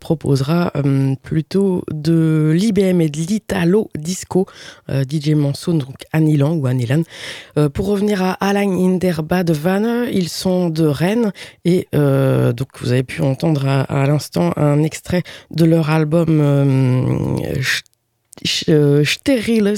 proposera 0.00 0.72
plutôt 1.22 1.82
de 1.92 2.52
l'IBM 2.56 3.02
et 3.02 3.10
de 3.10 3.18
l'Italo 3.18 3.90
Disco, 3.96 4.46
DJ 4.88 5.30
Mansoun, 5.30 5.78
donc 5.78 5.96
Anilan 6.12 6.54
ou 6.54 6.66
Anilan 6.66 7.02
pour 7.74 7.86
revenir 7.86 8.22
à 8.22 8.52
Alain 8.62 8.78
Inderba 8.78 9.42
de 9.42 9.52
Vanne, 9.52 10.06
ils 10.12 10.28
sont 10.28 10.68
de 10.68 10.84
Rennes 10.84 11.32
et 11.64 11.88
euh, 11.96 12.52
donc 12.52 12.68
vous 12.80 12.92
avez 12.92 13.02
pu 13.02 13.20
entendre 13.20 13.66
à, 13.66 14.06
l'instant 14.06 14.52
un 14.56 14.84
extrait 14.84 15.24
de 15.50 15.64
leur 15.64 15.90
album 15.90 16.40
euh, 16.40 17.36
euh 18.68 19.04
Steriles 19.04 19.74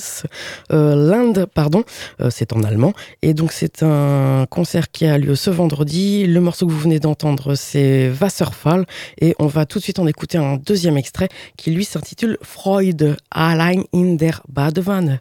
Land, 0.71 1.33
pardon, 1.55 1.85
c'est 2.29 2.53
en 2.53 2.63
allemand. 2.63 2.93
Et 3.23 3.33
donc 3.33 3.53
c'est 3.53 3.83
un 3.83 4.47
concert 4.51 4.91
qui 4.91 5.07
a 5.07 5.17
lieu 5.17 5.35
ce 5.35 5.49
vendredi. 5.49 6.27
Le 6.27 6.41
morceau 6.41 6.67
que 6.67 6.73
vous 6.73 6.81
venez 6.81 7.01
d'entendre, 7.01 7.55
c'est 7.55 8.13
Wasserfall. 8.21 8.85
Et 9.19 9.35
on 9.39 9.47
va 9.47 9.65
tout 9.65 9.79
de 9.79 9.85
suite 9.85 9.99
en 9.99 10.07
écouter 10.07 10.37
un 10.37 10.57
deuxième 10.57 10.99
extrait 10.99 11.29
qui 11.57 11.71
lui 11.71 11.87
s'intitule 11.87 12.37
Freude 12.43 13.17
allein 13.31 13.83
in 13.95 14.15
der 14.15 14.43
Badewanne. 14.49 15.21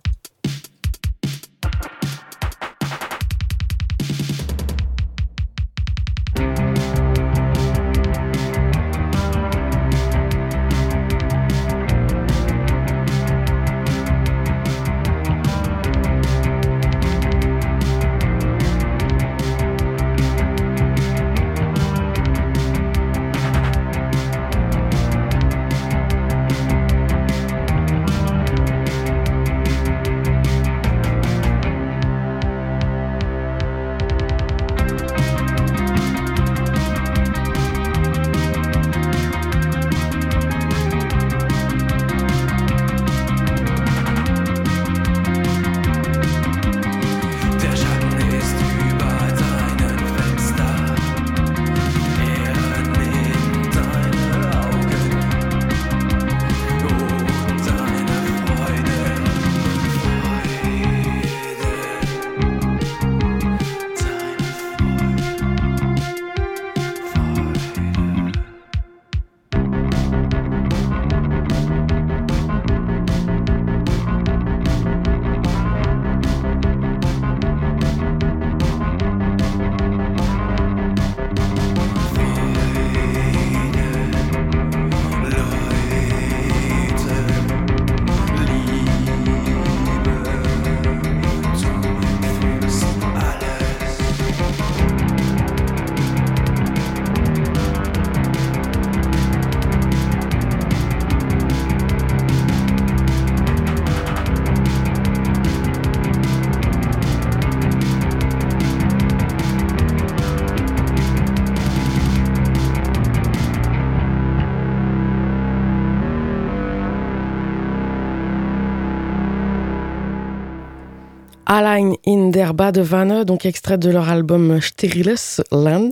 Allein 121.53 121.95
in 122.01 122.22
der 122.43 122.53
Badewanne, 122.53 123.23
donc 123.23 123.45
extrait 123.45 123.77
de 123.77 123.89
leur 123.89 124.09
album 124.09 124.59
Steriles 124.59 125.15
Land. 125.53 125.91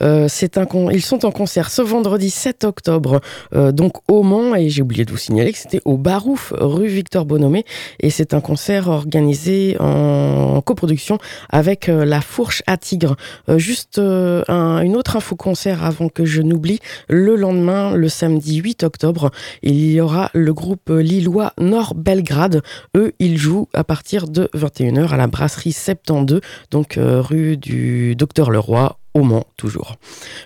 Euh, 0.00 0.26
un 0.56 0.90
ils 0.90 1.02
sont 1.02 1.24
en 1.24 1.30
concert 1.30 1.70
ce 1.70 1.82
vendredi 1.82 2.30
7 2.30 2.64
octobre, 2.64 3.20
euh, 3.54 3.70
donc 3.70 3.92
au 4.10 4.24
Mans, 4.24 4.56
et 4.56 4.70
j'ai 4.70 4.82
oublié 4.82 5.04
de 5.04 5.12
vous 5.12 5.16
signaler 5.16 5.52
que 5.52 5.58
c'était 5.58 5.82
au 5.84 5.96
Barouf, 5.96 6.52
rue 6.58 6.88
Victor 6.88 7.26
Bonomé, 7.26 7.64
et 8.00 8.10
c'est 8.10 8.34
un 8.34 8.40
concert 8.40 8.88
organisé 8.88 9.76
en 9.78 10.60
coproduction 10.62 11.18
avec 11.48 11.88
euh, 11.88 12.04
La 12.04 12.20
Fourche 12.20 12.64
à 12.66 12.76
Tigre. 12.76 13.14
Juste 13.56 14.00
un, 14.00 14.80
une 14.80 14.96
autre 14.96 15.16
info 15.16 15.36
concert 15.36 15.84
avant 15.84 16.08
que 16.08 16.24
je 16.24 16.42
n'oublie, 16.42 16.80
le 17.08 17.36
lendemain, 17.36 17.94
le 17.94 18.08
samedi 18.08 18.56
8 18.56 18.82
octobre, 18.82 19.30
il 19.62 19.92
y 19.92 20.00
aura 20.00 20.30
le 20.34 20.52
groupe 20.52 20.90
lillois 20.90 21.52
Nord 21.58 21.94
Belgrade. 21.94 22.62
Eux, 22.96 23.12
ils 23.20 23.38
jouent 23.38 23.68
à 23.74 23.84
partir 23.84 24.26
de 24.26 24.48
21 24.54 25.04
à 25.12 25.16
la 25.16 25.26
brasserie 25.26 25.72
72, 25.84 26.40
donc 26.70 26.96
euh, 26.96 27.20
rue 27.20 27.56
du 27.56 28.16
Docteur 28.16 28.50
Leroy 28.50 28.96
au 29.14 29.22
Mans, 29.22 29.46
toujours. 29.56 29.94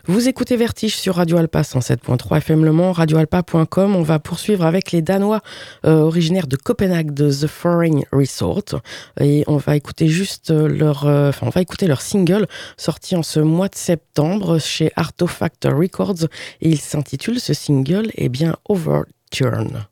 Vous 0.04 0.28
écoutez 0.28 0.56
Vertige 0.56 0.94
sur 0.94 1.14
Radio 1.14 1.38
Alpa 1.38 1.62
107.3 1.62 2.36
FM 2.36 2.66
Le 2.66 2.72
Mans, 2.72 2.92
radioalpa.com. 2.92 3.96
On 3.96 4.02
va 4.02 4.18
poursuivre 4.18 4.66
avec 4.66 4.92
les 4.92 5.00
Danois 5.00 5.40
euh, 5.86 6.00
originaires 6.00 6.46
de 6.46 6.56
Copenhague 6.56 7.14
de 7.14 7.30
The 7.30 7.46
Foreign 7.46 8.02
Resort. 8.12 8.82
Et 9.20 9.42
on 9.46 9.56
va 9.56 9.74
écouter 9.74 10.08
juste 10.08 10.50
leur, 10.50 11.06
euh, 11.06 11.30
on 11.40 11.48
va 11.48 11.62
écouter 11.62 11.86
leur 11.86 12.02
single 12.02 12.46
sorti 12.76 13.16
en 13.16 13.22
ce 13.22 13.40
mois 13.40 13.68
de 13.68 13.76
septembre 13.76 14.58
chez 14.58 14.92
Artofact 14.96 15.64
Records. 15.64 16.24
Et 16.60 16.68
il 16.68 16.80
s'intitule, 16.80 17.40
ce 17.40 17.54
single, 17.54 18.10
eh 18.16 18.28
bien, 18.28 18.56
Overturn. 18.68 19.86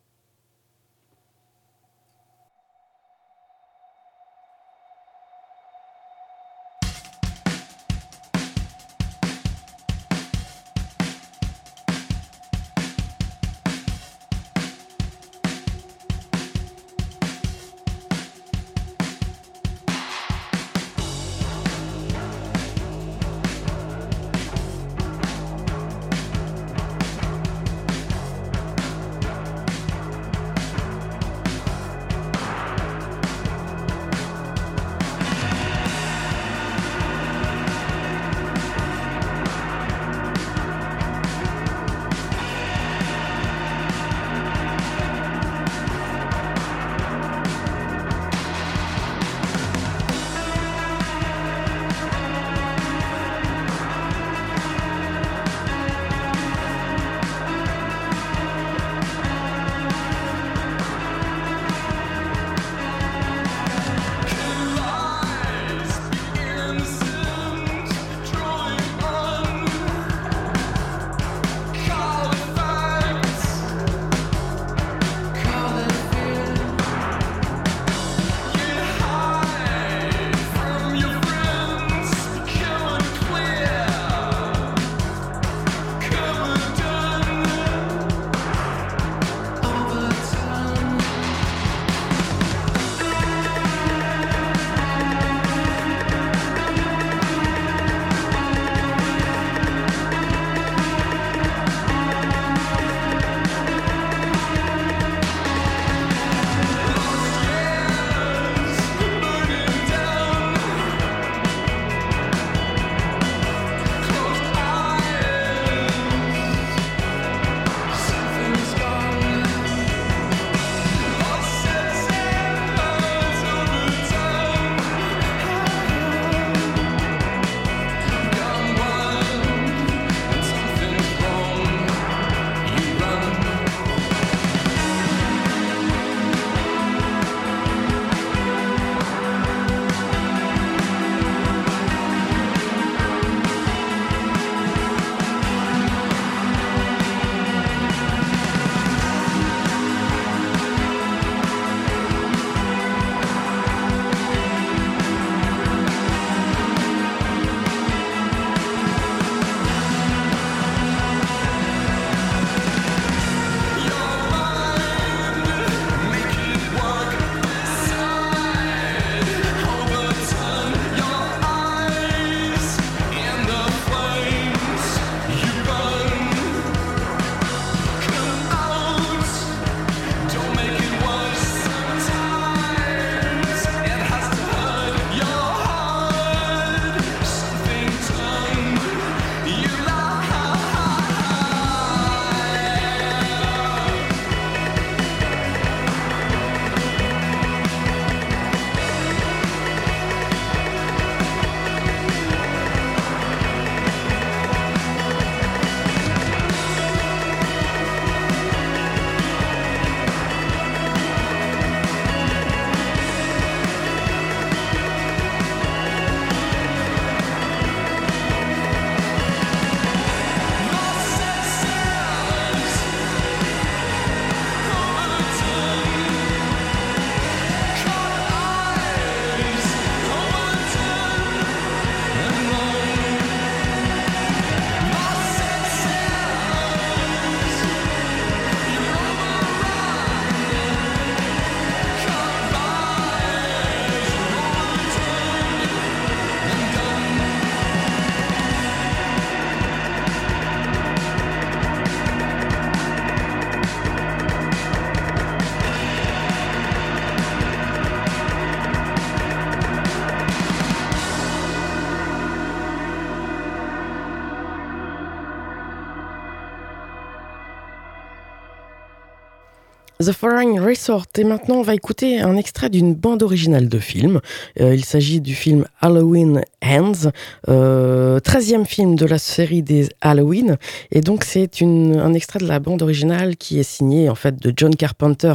The 269.99 270.12
Foreign 270.12 270.61
Resort. 270.61 271.07
Et 271.16 271.24
maintenant, 271.24 271.57
on 271.57 271.62
va 271.62 271.74
écouter 271.74 272.20
un 272.20 272.36
extrait 272.36 272.68
d'une 272.68 272.94
bande 272.94 273.22
originale 273.22 273.68
de 273.68 273.78
film. 273.78 274.20
Euh, 274.61 274.74
il 274.74 274.84
s'agit 274.84 275.22
du 275.22 275.34
film 275.34 275.64
Halloween 275.80 276.42
Hands, 276.62 277.11
euh, 277.49 278.20
13e 278.20 278.66
film 278.66 278.94
de 278.94 279.07
la 279.07 279.18
série 279.18 279.62
des 279.62 279.88
Halloween. 280.03 280.59
Et 280.92 281.01
donc, 281.01 281.24
c'est 281.24 281.62
un 281.62 282.12
extrait 282.12 282.40
de 282.40 282.47
la 282.47 282.59
bande 282.59 282.82
originale 282.82 283.36
qui 283.36 283.59
est 283.59 283.62
signé 283.62 284.11
en 284.11 284.14
fait 284.14 284.36
de 284.36 284.53
John 284.55 284.76
Carpenter, 284.76 285.32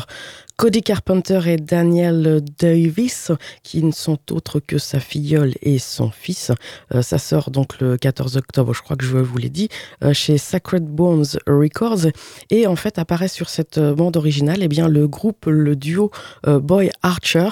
Cody 0.61 0.83
Carpenter 0.83 1.39
et 1.47 1.57
Daniel 1.57 2.39
Davis, 2.59 3.31
qui 3.63 3.81
ne 3.81 3.91
sont 3.91 4.19
autres 4.29 4.59
que 4.59 4.77
sa 4.77 4.99
filleule 4.99 5.55
et 5.63 5.79
son 5.79 6.11
fils. 6.11 6.51
Euh, 6.93 7.01
ça 7.01 7.17
sort 7.17 7.49
donc 7.49 7.79
le 7.79 7.97
14 7.97 8.37
octobre, 8.37 8.71
je 8.75 8.83
crois 8.83 8.95
que 8.95 9.03
je 9.03 9.17
vous 9.17 9.37
l'ai 9.39 9.49
dit, 9.49 9.69
euh, 10.03 10.13
chez 10.13 10.37
Sacred 10.37 10.85
Bones 10.85 11.25
Records. 11.47 12.11
Et 12.51 12.67
en 12.67 12.75
fait, 12.75 12.99
apparaît 12.99 13.27
sur 13.27 13.49
cette 13.49 13.79
bande 13.79 14.17
originale 14.17 14.59
eh 14.61 14.67
bien, 14.67 14.87
le 14.87 15.07
groupe, 15.07 15.47
le 15.47 15.75
duo 15.75 16.11
euh, 16.45 16.59
Boy 16.59 16.91
Archer, 17.01 17.49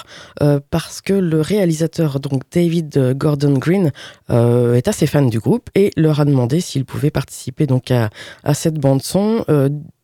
parce 0.70 1.02
que 1.02 1.14
le 1.14 1.42
réalisateur, 1.42 2.20
donc 2.20 2.44
David 2.52 3.16
Gordon 3.18 3.58
Green, 3.58 3.92
est 4.30 4.88
assez 4.88 5.08
fan 5.08 5.32
du 5.32 5.40
groupe 5.40 5.72
et 5.74 5.90
leur 5.98 6.20
a 6.20 6.26
demandé 6.26 6.62
s'ils 6.62 6.86
pouvaient 6.86 7.10
participer 7.10 7.66
donc 7.66 7.90
à, 7.90 8.12
à 8.44 8.54
cette 8.54 8.76
bande 8.76 9.02
son. 9.02 9.44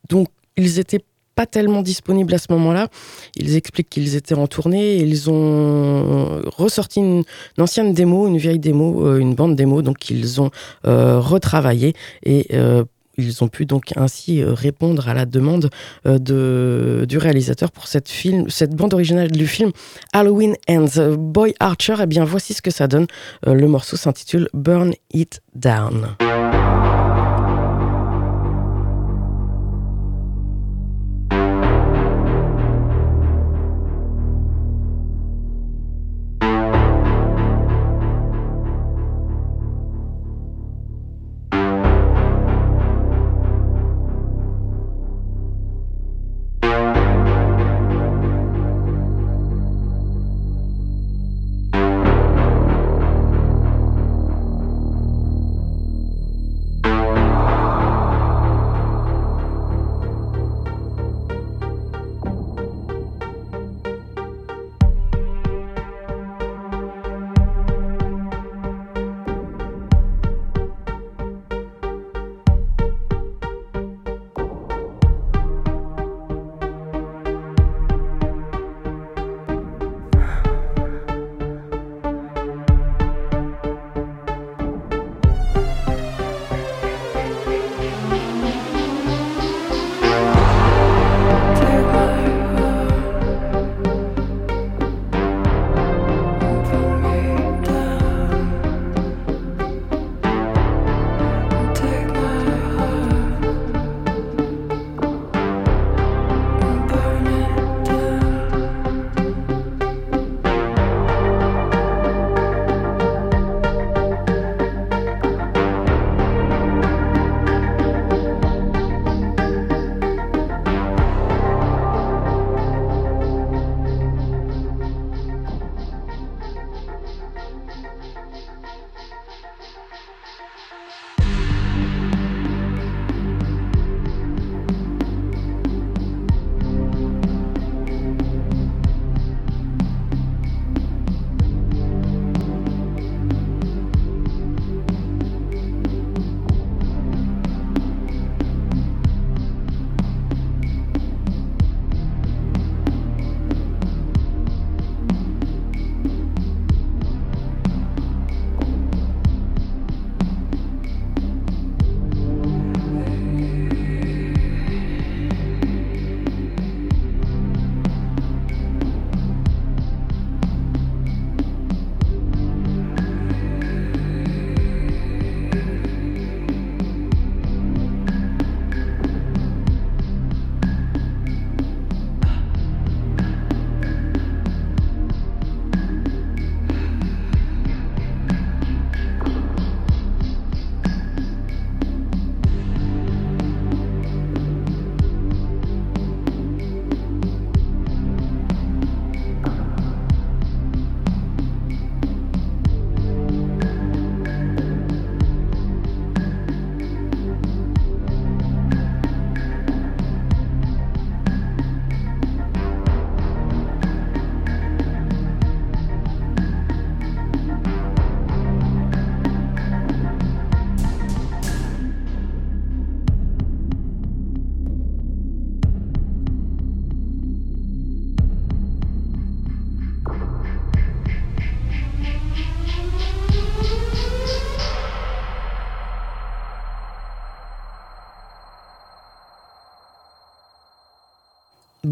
donc, 0.10 0.30
ils 0.58 0.80
étaient 0.80 1.04
pas 1.36 1.46
tellement 1.46 1.82
disponibles 1.82 2.34
à 2.34 2.38
ce 2.38 2.48
moment-là. 2.52 2.88
Ils 3.36 3.56
expliquent 3.56 3.90
qu'ils 3.90 4.16
étaient 4.16 4.36
en 4.36 4.48
tournée 4.48 4.98
et 4.98 5.02
ils 5.02 5.30
ont 5.30 6.42
ressorti 6.58 7.00
une, 7.00 7.24
ancienne 7.58 7.94
démo, 7.94 8.28
une 8.28 8.38
vieille 8.38 8.60
démo, 8.60 9.06
euh, 9.06 9.20
une 9.20 9.36
bande 9.36 9.56
démo, 9.56 9.82
donc 9.82 10.10
ils 10.10 10.42
ont 10.42 10.52
euh, 10.88 11.20
retravaillé 11.20 11.94
et 12.24 12.48
euh, 12.54 12.84
ils 13.18 13.44
ont 13.44 13.48
pu 13.48 13.66
donc 13.66 13.94
ainsi 13.96 14.44
répondre 14.44 15.08
à 15.08 15.14
la 15.14 15.26
demande 15.26 15.70
de, 16.04 17.06
du 17.08 17.18
réalisateur 17.18 17.72
pour 17.72 17.88
cette, 17.88 18.10
film, 18.10 18.50
cette 18.50 18.76
bande 18.76 18.94
originale 18.94 19.32
du 19.32 19.48
film 19.48 19.72
Halloween 20.12 20.56
Ends. 20.70 21.16
Boy 21.18 21.54
Archer, 21.62 21.96
eh 22.02 22.08
bien 22.08 22.26
voici 22.26 22.54
ce 22.54 22.62
que 22.62 22.72
ça 22.72 22.88
donne. 22.88 23.08
le 23.46 23.68
morceau 23.68 23.96
s'intitule 23.96 24.50
Burn 24.54 24.94
It 25.14 25.42
Down. 25.56 26.18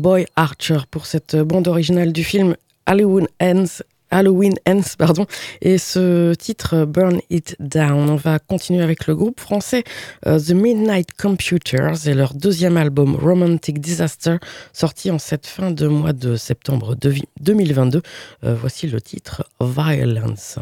Boy 0.04 0.26
Archer 0.36 0.80
pour 0.92 1.06
cette 1.06 1.38
bande 1.38 1.70
originale 1.70 2.12
du 2.12 2.26
film 2.26 2.58
Hollywood 2.90 3.30
Ends 3.42 3.82
Halloween 4.12 4.54
Ends, 4.68 4.98
pardon, 4.98 5.26
et 5.62 5.78
ce 5.78 6.34
titre 6.34 6.84
Burn 6.84 7.22
It 7.30 7.56
Down. 7.62 8.10
On 8.10 8.18
va 8.18 8.38
continuer 8.38 8.84
avec 8.84 9.08
le 9.08 9.16
groupe 9.16 9.40
français 9.40 9.86
euh, 10.28 10.38
The 10.38 10.52
Midnight 10.52 11.14
Computers 11.14 12.06
et 12.06 12.14
leur 12.14 12.34
deuxième 12.34 12.76
album 12.76 13.16
Romantic 13.16 13.80
Disaster, 13.80 14.36
sorti 14.74 15.10
en 15.10 15.20
cette 15.20 15.48
fin 15.48 15.72
de 15.72 15.88
mois 15.88 16.12
de 16.12 16.36
septembre 16.36 16.96
2022. 17.40 18.02
Euh, 18.44 18.56
voici 18.60 18.88
le 18.88 19.00
titre 19.00 19.46
Violence. 19.62 20.60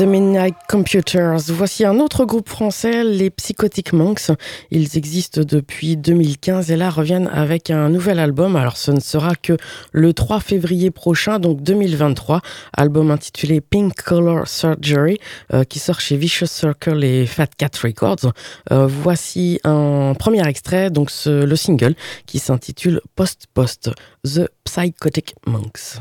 The 0.00 0.04
Midnight 0.04 0.54
Computers. 0.66 1.50
Voici 1.50 1.84
un 1.84 1.98
autre 2.00 2.24
groupe 2.24 2.48
français, 2.48 3.04
les 3.04 3.28
Psychotic 3.28 3.92
Monks. 3.92 4.30
Ils 4.70 4.96
existent 4.96 5.42
depuis 5.46 5.98
2015 5.98 6.70
et 6.70 6.76
là 6.76 6.88
reviennent 6.88 7.28
avec 7.30 7.68
un 7.68 7.90
nouvel 7.90 8.18
album. 8.18 8.56
Alors 8.56 8.78
ce 8.78 8.92
ne 8.92 9.00
sera 9.00 9.34
que 9.34 9.58
le 9.92 10.14
3 10.14 10.40
février 10.40 10.90
prochain, 10.90 11.38
donc 11.38 11.62
2023. 11.62 12.40
Album 12.74 13.10
intitulé 13.10 13.60
Pink 13.60 13.92
Color 13.94 14.48
Surgery 14.48 15.18
euh, 15.52 15.64
qui 15.64 15.78
sort 15.78 16.00
chez 16.00 16.16
Vicious 16.16 16.46
Circle 16.46 17.04
et 17.04 17.26
Fat 17.26 17.48
Cat 17.58 17.72
Records. 17.82 18.32
Euh, 18.72 18.86
voici 18.86 19.60
un 19.64 20.14
premier 20.18 20.48
extrait, 20.48 20.88
donc 20.88 21.10
le 21.26 21.56
single 21.56 21.94
qui 22.24 22.38
s'intitule 22.38 23.02
Post 23.16 23.48
Post, 23.52 23.90
The 24.24 24.48
Psychotic 24.64 25.34
Monks. 25.46 26.00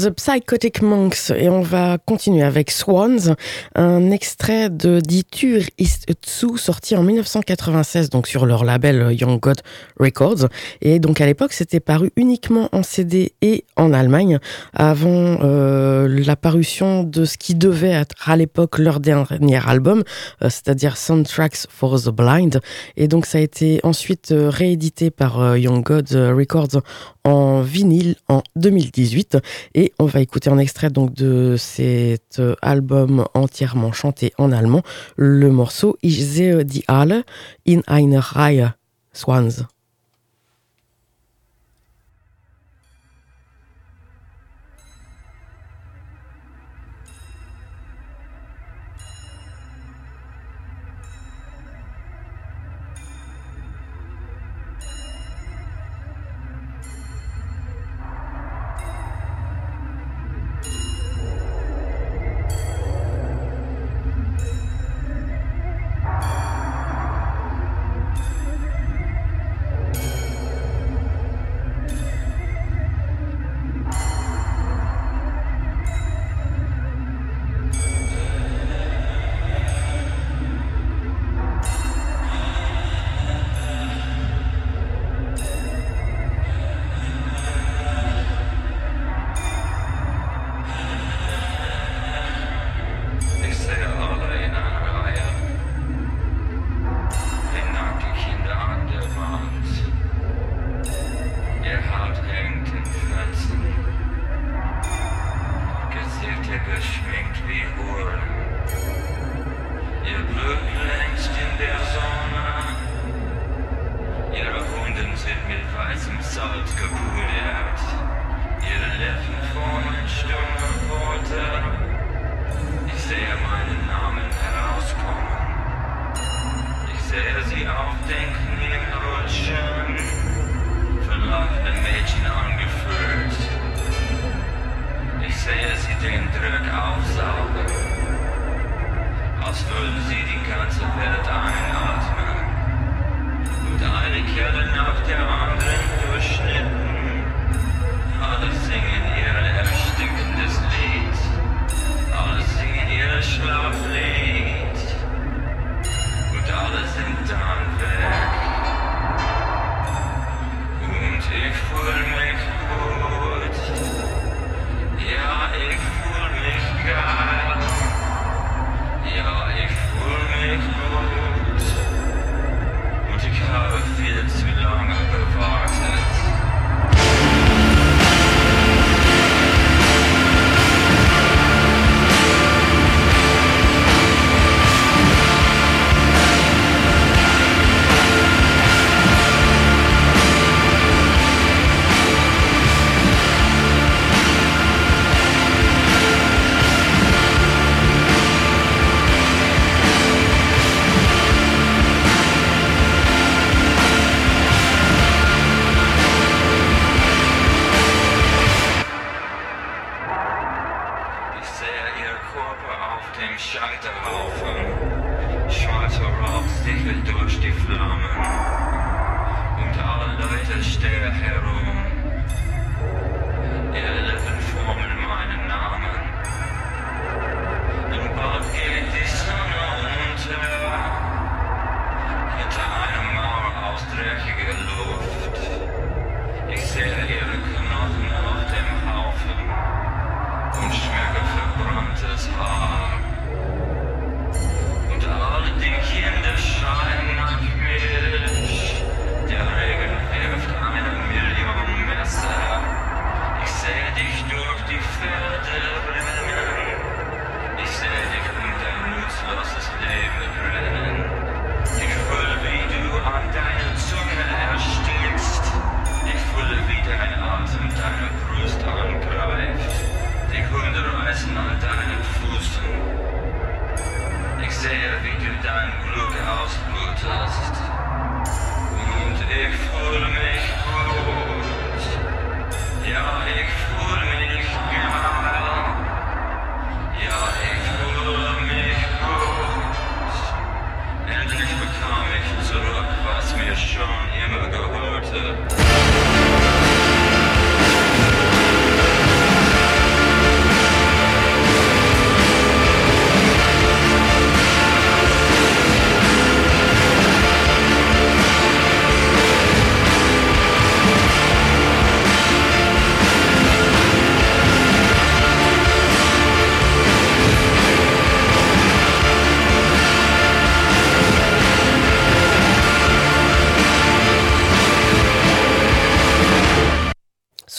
The 0.00 0.10
Psychotic 0.10 0.80
Monks 0.80 1.30
et 1.36 1.50
on 1.50 1.60
va 1.60 1.98
continuer 1.98 2.42
avec 2.42 2.70
Swans, 2.70 3.34
un 3.74 4.10
extrait 4.10 4.70
de 4.70 5.00
Ditur 5.00 5.62
Tsu 5.78 6.56
sorti 6.56 6.96
en 6.96 7.02
1996 7.02 8.08
donc 8.08 8.26
sur 8.26 8.46
leur 8.46 8.64
label 8.64 9.08
Young 9.12 9.38
God 9.38 9.60
Records. 9.98 10.48
Et 10.80 11.00
donc 11.00 11.20
à 11.20 11.26
l'époque 11.26 11.52
c'était 11.52 11.80
paru 11.80 12.12
uniquement 12.16 12.70
en 12.72 12.82
CD 12.82 13.34
et 13.42 13.64
en 13.76 13.92
Allemagne 13.92 14.38
avant 14.72 15.38
euh, 15.42 16.08
la 16.08 16.36
parution 16.36 17.02
de 17.02 17.26
ce 17.26 17.36
qui 17.36 17.54
devait 17.54 17.90
être 17.90 18.14
à 18.24 18.36
l'époque 18.36 18.78
leur 18.78 19.00
dernier 19.00 19.60
album 19.66 20.02
euh, 20.42 20.48
c'est-à-dire 20.48 20.96
Soundtracks 20.96 21.66
for 21.68 22.00
the 22.00 22.08
Blind. 22.10 22.60
Et 22.96 23.06
donc 23.06 23.26
ça 23.26 23.36
a 23.36 23.40
été 23.42 23.80
ensuite 23.82 24.32
euh, 24.32 24.48
réédité 24.48 25.10
par 25.10 25.58
Young 25.58 25.82
God 25.82 26.08
Records 26.10 26.80
en 27.24 27.62
vinyle 27.62 28.16
en 28.28 28.42
2018 28.56 29.38
et 29.74 29.92
on 29.98 30.06
va 30.06 30.20
écouter 30.20 30.50
un 30.50 30.58
extrait 30.58 30.90
donc 30.90 31.12
de 31.14 31.56
cet 31.58 32.40
album 32.62 33.24
entièrement 33.34 33.92
chanté 33.92 34.32
en 34.38 34.52
allemand, 34.52 34.82
le 35.16 35.50
morceau 35.50 35.96
Ich 36.02 36.24
sehe 36.24 36.64
die 36.64 36.84
alle 36.88 37.24
in 37.66 37.82
einer 37.86 38.20
Reihe 38.20 38.74
Swans. 39.12 39.64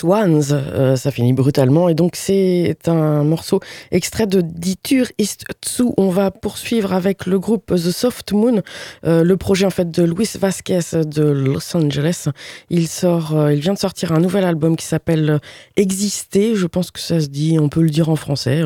Swans, 0.02 0.52
euh, 0.52 0.96
ça 0.96 1.12
finit 1.12 1.32
brutalement. 1.32 1.88
Et 1.88 1.94
donc, 1.94 2.16
c'est 2.16 2.76
un 2.88 3.24
morceau 3.24 3.60
extrait 3.92 4.26
de 4.26 4.42
Ditur 4.42 5.06
Ist 5.20 5.46
Tsu. 5.64 5.84
On 5.96 6.10
va 6.10 6.32
poursuivre 6.32 6.92
avec 6.94 7.28
le 7.28 7.38
groupe 7.38 7.68
The 7.68 7.92
Soft 7.92 8.32
Moon, 8.32 8.64
euh, 9.06 9.24
le 9.24 9.38
projet 9.38 9.68
en 9.68 9.70
fait 9.70 9.92
de 9.92 10.02
Luis 10.02 10.32
Vasquez 10.40 11.04
de 11.06 11.22
Los 11.22 11.78
Angeles. 11.78 12.30
Il 12.72 12.88
sort, 12.88 13.38
euh, 13.38 13.54
il 13.54 13.60
vient 13.60 13.74
de 13.74 13.78
sortir 13.78 14.12
un 14.12 14.20
nouvel 14.20 14.44
album 14.44 14.76
qui 14.76 14.88
s'appelle 14.88 15.40
Exister. 15.76 16.56
Je 16.56 16.66
pense 16.66 16.90
que 16.90 17.00
ça 17.00 17.22
se 17.22 17.28
dit, 17.28 17.60
on 17.60 17.70
peut 17.70 17.84
le 17.84 17.92
dire 17.92 18.10
en 18.10 18.16
français. 18.16 18.64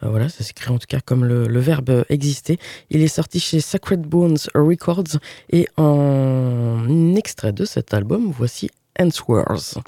voilà, 0.00 0.30
ça 0.30 0.42
s'écrit 0.44 0.70
en 0.70 0.78
tout 0.78 0.86
cas 0.88 1.00
comme 1.04 1.26
le, 1.26 1.46
le, 1.46 1.60
verbe 1.60 2.06
exister. 2.08 2.58
Il 2.88 3.02
est 3.02 3.08
sorti 3.08 3.38
chez 3.38 3.60
Sacred 3.60 4.00
Bones 4.00 4.38
Records 4.54 5.18
et 5.50 5.68
en 5.76 7.14
extrait 7.16 7.52
de 7.52 7.66
cet 7.66 7.92
album, 7.92 8.32
voici 8.34 8.70
Answers. 8.98 9.82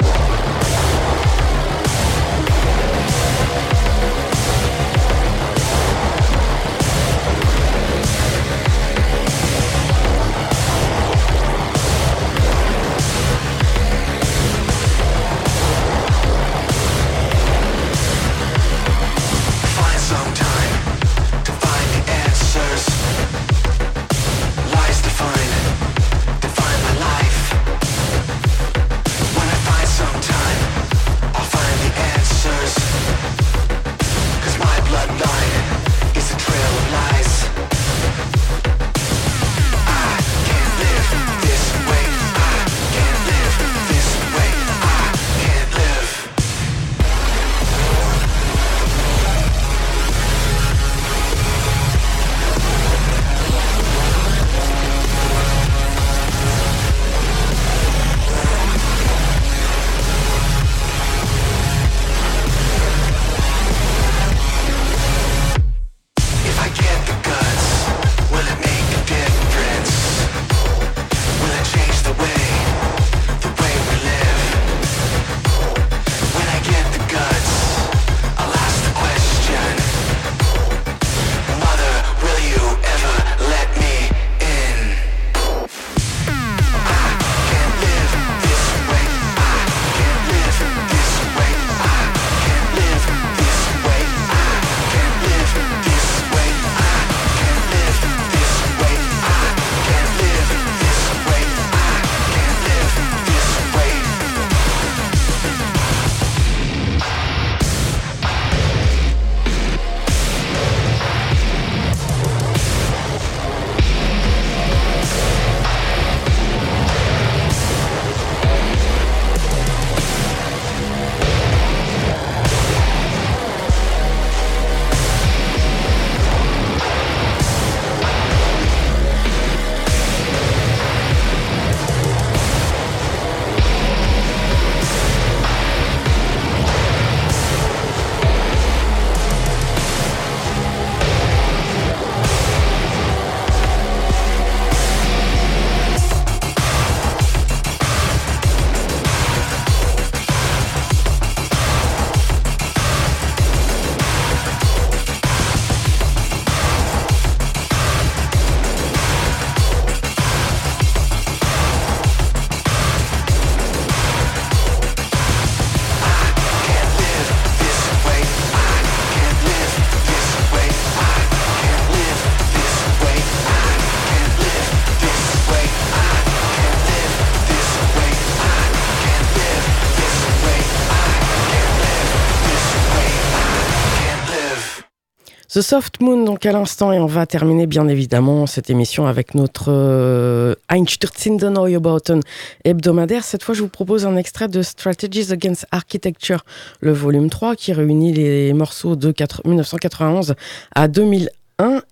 The 185.54 185.60
Soft 185.60 186.00
Moon, 186.00 186.24
donc 186.24 186.46
à 186.46 186.52
l'instant, 186.52 186.94
et 186.94 186.98
on 186.98 187.04
va 187.04 187.26
terminer 187.26 187.66
bien 187.66 187.86
évidemment 187.86 188.46
cette 188.46 188.70
émission 188.70 189.06
avec 189.06 189.34
notre 189.34 189.66
euh, 189.68 190.54
Einstürzende 190.70 191.44
Neubauten 191.44 192.20
hebdomadaire. 192.64 193.22
Cette 193.22 193.42
fois, 193.42 193.54
je 193.54 193.60
vous 193.60 193.68
propose 193.68 194.06
un 194.06 194.16
extrait 194.16 194.48
de 194.48 194.62
Strategies 194.62 195.30
Against 195.30 195.66
Architecture, 195.70 196.46
le 196.80 196.92
volume 196.92 197.28
3, 197.28 197.54
qui 197.54 197.74
réunit 197.74 198.14
les 198.14 198.54
morceaux 198.54 198.96
de 198.96 199.12
1991 199.44 200.36
à 200.74 200.88
2001 200.88 201.41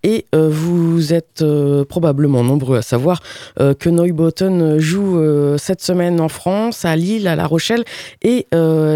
et 0.03 0.27
euh, 0.35 0.49
vous 0.51 1.13
êtes 1.13 1.43
euh, 1.43 1.85
probablement 1.85 2.43
nombreux 2.43 2.79
à 2.79 2.83
savoir 2.83 3.21
euh, 3.61 3.75
que 3.75 3.89
Neubotten 3.89 4.79
joue 4.79 5.21
cette 5.59 5.83
semaine 5.83 6.21
en 6.21 6.29
France, 6.29 6.85
à 6.85 6.97
Lille, 6.97 7.29
à 7.29 7.37
La 7.37 7.47
Rochelle 7.47 7.85
et 8.23 8.47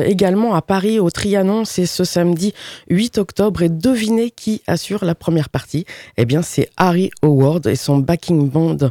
également 0.07 0.55
à 0.55 0.62
Paris 0.62 0.99
au 0.99 1.11
Trianon. 1.11 1.65
C'est 1.65 1.86
ce 1.86 2.05
samedi 2.05 2.55
8 2.89 3.19
octobre 3.19 3.62
et 3.62 3.69
devinez 3.69 4.31
qui 4.31 4.62
assure 4.66 5.05
la 5.05 5.15
première 5.15 5.49
partie? 5.49 5.85
Eh 6.16 6.24
bien, 6.24 6.43
c'est 6.43 6.69
Harry 6.77 7.11
Howard 7.23 7.66
et 7.66 7.77
son 7.77 7.99
backing 7.99 8.49
band 8.49 8.91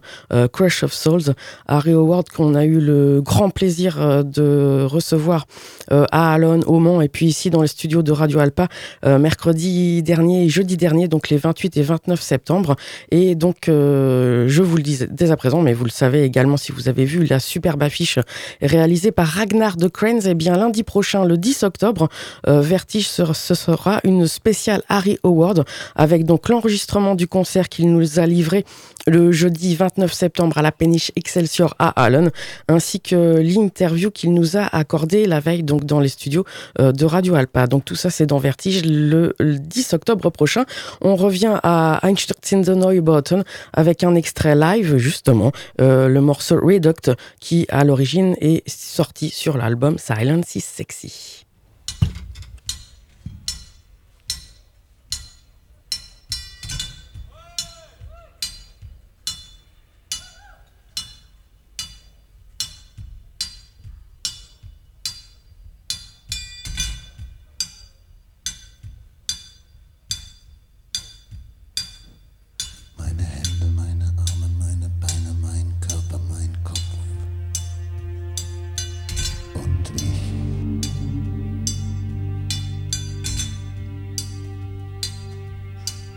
Crush 0.52 0.84
of 0.84 0.94
Souls. 0.94 1.34
Harry 1.68 1.94
Howard 1.94 2.30
qu'on 2.30 2.56
a 2.56 2.66
eu 2.66 2.80
le 2.80 3.22
grand 3.22 3.50
plaisir 3.50 4.24
de 4.24 4.86
recevoir 4.86 5.46
à 5.90 6.34
Alon, 6.34 6.62
au 6.68 6.80
Mans 6.80 7.02
et 7.02 7.10
puis 7.10 7.28
ici 7.28 7.50
dans 7.50 7.62
les 7.62 7.68
studios 7.68 8.04
de 8.04 8.12
Radio 8.12 8.40
Alpa 8.40 8.68
mercredi 9.04 10.04
dernier 10.04 10.46
et 10.46 10.50
jeudi 10.50 10.78
dernier, 10.78 11.08
donc 11.08 11.30
les 11.30 11.38
28 11.38 11.73
et 11.76 11.82
29 11.82 12.22
septembre. 12.22 12.76
Et 13.12 13.36
donc, 13.36 13.70
euh, 13.70 14.48
je 14.48 14.62
vous 14.62 14.78
le 14.78 14.84
dis 14.84 15.00
dès 15.10 15.32
à 15.32 15.38
présent, 15.38 15.62
mais 15.62 15.74
vous 15.74 15.86
le 15.86 15.90
savez 15.90 16.24
également 16.24 16.58
si 16.58 16.72
vous 16.72 16.90
avez 16.90 17.06
vu 17.06 17.26
la 17.26 17.40
superbe 17.40 17.84
affiche 17.84 18.20
réalisée 18.62 19.12
par 19.12 19.28
Ragnar 19.28 19.78
de 19.78 19.88
Cranes, 19.88 20.26
et 20.26 20.32
eh 20.32 20.34
bien 20.34 20.58
lundi 20.58 20.84
prochain, 20.84 21.26
le 21.26 21.38
10 21.38 21.64
octobre, 21.64 22.10
euh, 22.48 22.62
Vertige, 22.62 23.08
ce 23.08 23.56
sera 23.56 24.00
une 24.04 24.28
spéciale 24.28 24.84
Harry 24.90 25.18
Award 25.24 25.66
avec 25.96 26.26
donc 26.26 26.50
l'enregistrement 26.50 27.16
du 27.16 27.28
concert 27.28 27.70
qu'il 27.70 27.92
nous 27.92 28.20
a 28.20 28.26
livré 28.26 28.66
le 29.08 29.32
jeudi 29.32 29.76
29 29.76 30.12
septembre 30.14 30.58
à 30.58 30.62
la 30.62 30.72
péniche 30.72 31.12
Excelsior 31.16 31.76
à 31.80 31.90
Allen, 32.04 32.32
ainsi 32.68 33.02
que 33.02 33.38
l'interview 33.38 34.12
qu'il 34.12 34.34
nous 34.34 34.56
a 34.58 34.64
accordé 34.76 35.26
la 35.26 35.40
veille 35.40 35.64
donc 35.64 35.86
dans 35.86 36.00
les 36.00 36.08
studios 36.08 36.46
euh, 36.80 36.92
de 36.92 37.06
Radio 37.06 37.36
Alpa. 37.36 37.68
Donc 37.68 37.86
tout 37.86 37.96
ça 37.96 38.10
c'est 38.10 38.26
dans 38.26 38.38
Vertige 38.38 38.84
le 38.86 39.34
10 39.40 39.94
octobre 39.94 40.30
prochain. 40.30 40.66
On 41.02 41.16
revient 41.16 41.53
revient 41.54 41.60
à 41.64 42.00
Einstürzende 42.04 42.76
Neubauten 42.76 43.44
avec 43.74 44.04
un 44.04 44.16
extrait 44.16 44.56
live, 44.56 44.98
justement, 44.98 45.52
euh, 45.82 46.08
le 46.08 46.22
morceau 46.22 46.60
Reduct, 46.62 47.12
qui 47.40 47.66
à 47.70 47.84
l'origine 47.84 48.36
est 48.40 48.68
sorti 48.68 49.30
sur 49.30 49.58
l'album 49.58 49.98
Silence 49.98 50.56
is 50.56 50.62
Sexy. 50.62 51.43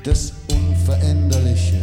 Das 0.07 0.33
Unveränderliche, 0.53 1.81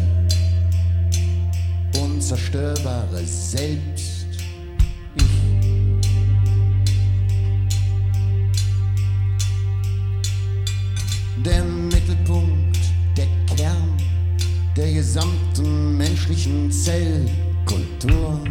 unzerstörbare 2.02 3.22
Selbst. 3.26 4.28
Ich. 5.16 5.26
Der 11.44 11.66
Mittelpunkt, 11.66 12.78
der 13.18 13.28
Kern 13.58 13.98
der 14.78 14.94
gesamten 14.94 15.98
menschlichen 15.98 16.72
Zellkultur. 16.72 18.41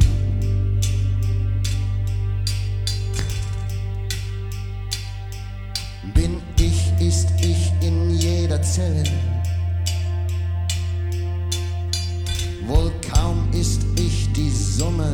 Bin 6.14 6.42
ich, 6.58 6.92
ist 7.00 7.30
ich 7.40 7.72
in 7.80 8.10
jeder 8.10 8.60
Zelle. 8.60 9.41
Wohl 12.66 12.92
kaum 13.12 13.48
ist 13.52 13.82
ich 13.98 14.32
die 14.32 14.50
Summe 14.50 15.12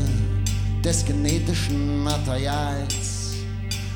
des 0.84 1.04
genetischen 1.04 2.02
Materials. 2.02 3.36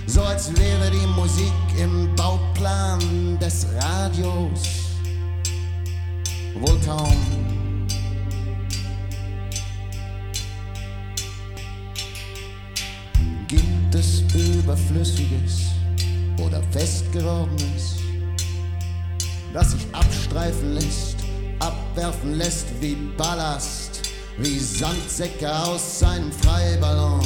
So 0.06 0.22
als 0.22 0.50
wäre 0.56 0.90
die 0.90 1.06
Musik 1.06 1.52
im 1.78 2.14
Bauplan 2.16 3.38
des 3.38 3.66
Radios. 3.78 4.60
Wohl 6.54 6.78
kaum. 6.84 7.16
Gibt 13.48 13.94
es 13.94 14.22
Überflüssiges 14.34 15.72
oder 16.38 16.62
Festgewordenes, 16.70 17.96
das 19.52 19.72
sich 19.72 19.86
abstreifen 19.92 20.74
lässt? 20.74 21.21
Abwerfen 21.62 22.34
lässt 22.34 22.66
wie 22.80 22.96
Ballast, 23.16 24.02
wie 24.38 24.58
Sandsäcke 24.58 25.48
aus 25.48 26.00
seinem 26.00 26.32
Freiballon. 26.32 27.20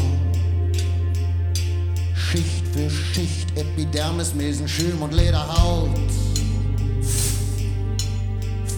Schicht 2.15 2.67
für 2.73 2.91
Schicht, 2.91 3.57
Epidermis, 3.57 4.35
Mesenchym 4.35 5.01
und 5.01 5.15
Lederhaut. 5.15 5.89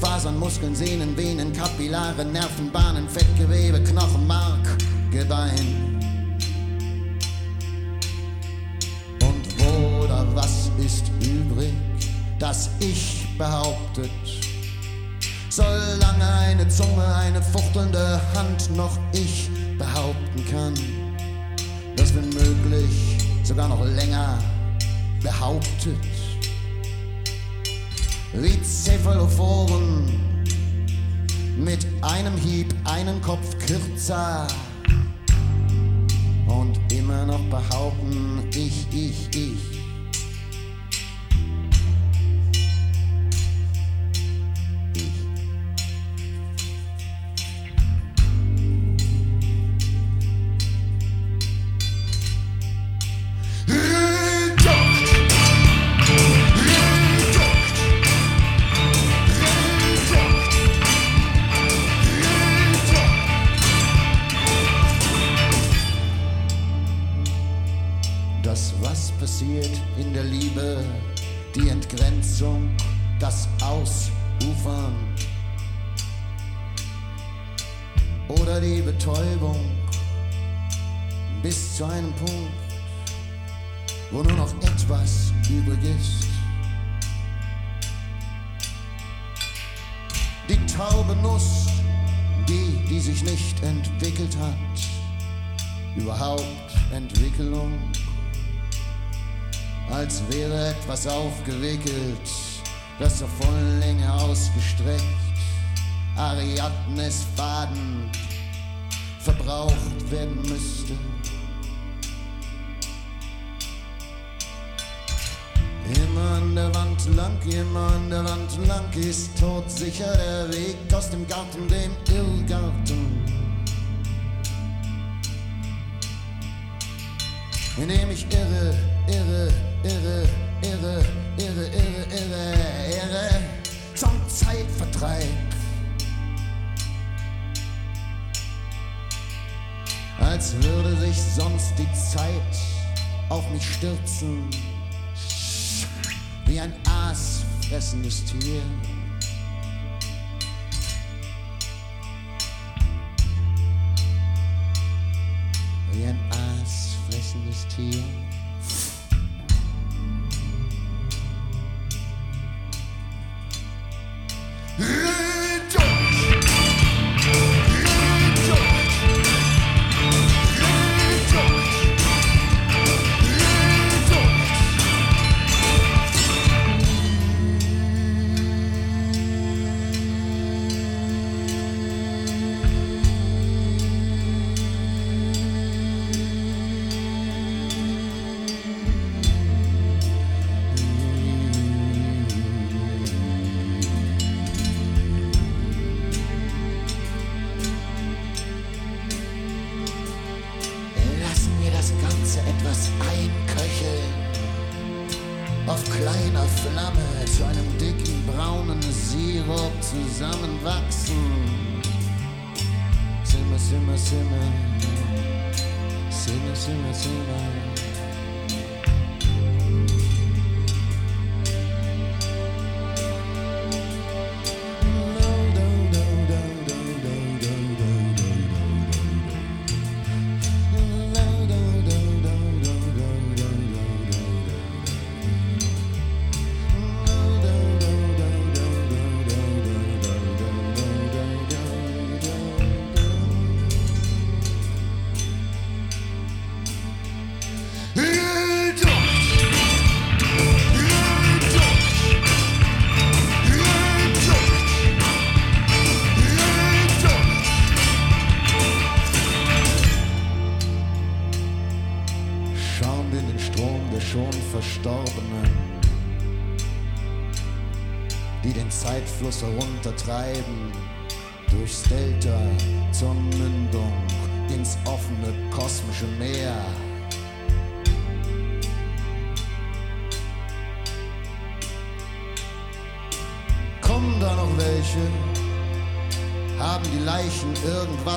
Fasern, 0.00 0.38
Muskeln, 0.38 0.76
Sehnen, 0.76 1.16
Venen, 1.16 1.52
Kapillare, 1.52 2.24
Nervenbahnen, 2.24 3.08
Fettgewebe, 3.08 3.82
Knochen, 3.82 4.26
Mark, 4.28 4.64
Gebein. 5.10 5.98
Und 9.22 9.44
wo 9.58 10.04
oder 10.04 10.24
was 10.36 10.70
ist 10.78 11.10
übrig, 11.20 11.72
das 12.38 12.70
Ich 12.78 13.26
behauptet? 13.36 14.10
Solange 15.58 16.24
eine 16.24 16.68
Zunge, 16.68 17.04
eine 17.16 17.42
fuchtelnde 17.42 18.20
Hand 18.32 18.76
noch 18.76 18.96
ich 19.12 19.50
behaupten 19.76 20.44
kann, 20.48 20.74
dass 21.96 22.14
wenn 22.14 22.28
möglich 22.28 23.18
sogar 23.42 23.68
noch 23.68 23.84
länger 23.84 24.38
behauptet. 25.20 25.98
Wie 28.34 28.56
Cephalophoren 28.62 30.06
mit 31.56 31.84
einem 32.02 32.36
Hieb 32.36 32.72
einen 32.84 33.20
Kopf 33.20 33.58
kürzer 33.66 34.46
und 36.46 36.78
immer 36.92 37.26
noch 37.26 37.42
behaupten, 37.50 38.48
ich, 38.54 38.86
ich, 38.92 39.28
ich. 39.34 39.77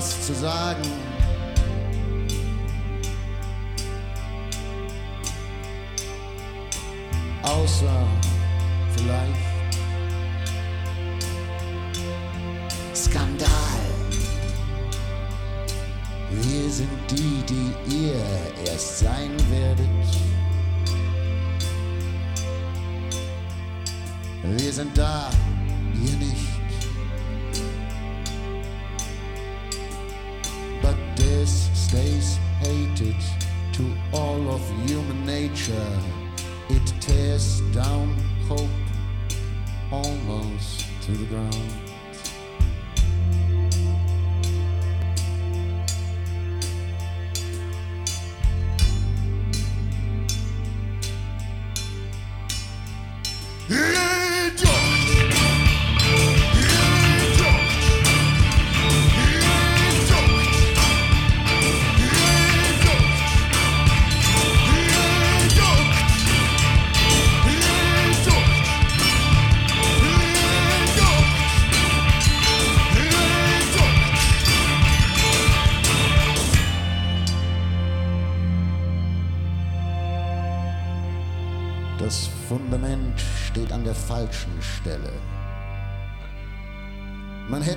Irgendwas 0.02 0.26
zu 0.26 0.34
sagen? 0.34 1.01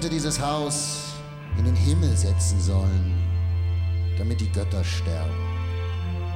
Dieses 0.08 0.40
Haus 0.40 1.14
in 1.58 1.64
den 1.64 1.76
Himmel 1.76 2.16
setzen 2.16 2.60
sollen, 2.60 3.14
damit 4.18 4.40
die 4.40 4.50
Götter 4.50 4.82
sterben. 4.84 5.34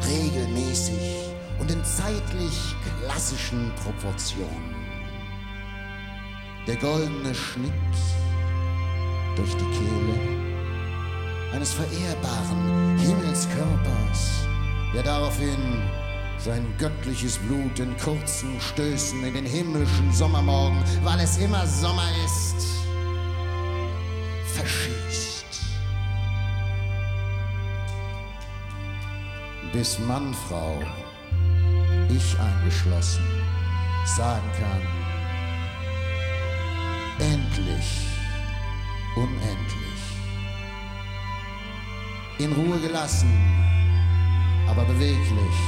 Regelmäßig 0.07 1.29
und 1.59 1.71
in 1.71 1.85
zeitlich 1.85 2.75
klassischen 3.01 3.73
Proportionen. 3.83 4.77
Der 6.67 6.77
goldene 6.77 7.35
Schnitt 7.35 7.73
durch 9.37 9.53
die 9.55 9.71
Kehle 9.71 10.39
eines 11.53 11.73
verehrbaren 11.73 12.99
Himmelskörpers, 12.99 14.47
der 14.95 15.03
daraufhin 15.03 15.83
sein 16.39 16.65
göttliches 16.79 17.39
Blut 17.39 17.79
in 17.79 17.97
kurzen 17.97 18.61
Stößen 18.61 19.25
in 19.25 19.35
den 19.35 19.47
himmlischen 19.47 20.13
Sommermorgen, 20.13 20.83
weil 21.03 21.19
es 21.21 21.39
immer 21.39 21.67
Sommer 21.67 22.09
ist, 22.25 22.78
bis 29.79 29.99
Mann, 30.01 30.35
Frau, 30.49 30.83
ich 32.09 32.37
eingeschlossen, 32.41 33.25
sagen 34.05 34.51
kann, 34.59 34.83
endlich, 37.21 38.09
unendlich, 39.15 40.03
in 42.39 42.53
Ruhe 42.55 42.81
gelassen, 42.81 43.33
aber 44.69 44.85
beweglich, 44.85 45.59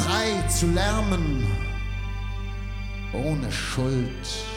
frei 0.00 0.46
zu 0.48 0.66
lärmen, 0.66 1.46
ohne 3.14 3.50
Schuld 3.50 4.55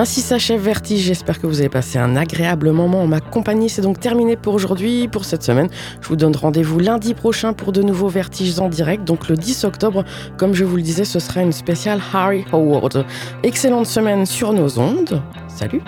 Ainsi 0.00 0.22
s'achève 0.22 0.62
Vertige. 0.62 1.02
J'espère 1.02 1.38
que 1.38 1.46
vous 1.46 1.60
avez 1.60 1.68
passé 1.68 1.98
un 1.98 2.16
agréable 2.16 2.70
moment 2.72 3.02
en 3.02 3.06
ma 3.06 3.20
compagnie. 3.20 3.68
C'est 3.68 3.82
donc 3.82 4.00
terminé 4.00 4.34
pour 4.34 4.54
aujourd'hui, 4.54 5.08
pour 5.08 5.26
cette 5.26 5.42
semaine. 5.42 5.68
Je 6.00 6.08
vous 6.08 6.16
donne 6.16 6.34
rendez-vous 6.34 6.78
lundi 6.78 7.12
prochain 7.12 7.52
pour 7.52 7.70
de 7.70 7.82
nouveaux 7.82 8.08
Vertiges 8.08 8.58
en 8.60 8.70
direct. 8.70 9.04
Donc 9.04 9.28
le 9.28 9.36
10 9.36 9.64
octobre, 9.64 10.06
comme 10.38 10.54
je 10.54 10.64
vous 10.64 10.76
le 10.76 10.82
disais, 10.82 11.04
ce 11.04 11.18
sera 11.18 11.42
une 11.42 11.52
spéciale 11.52 12.00
Harry 12.14 12.46
Howard. 12.50 13.04
Excellente 13.42 13.84
semaine 13.84 14.24
sur 14.24 14.54
nos 14.54 14.78
ondes. 14.78 15.20
Salut 15.48 15.82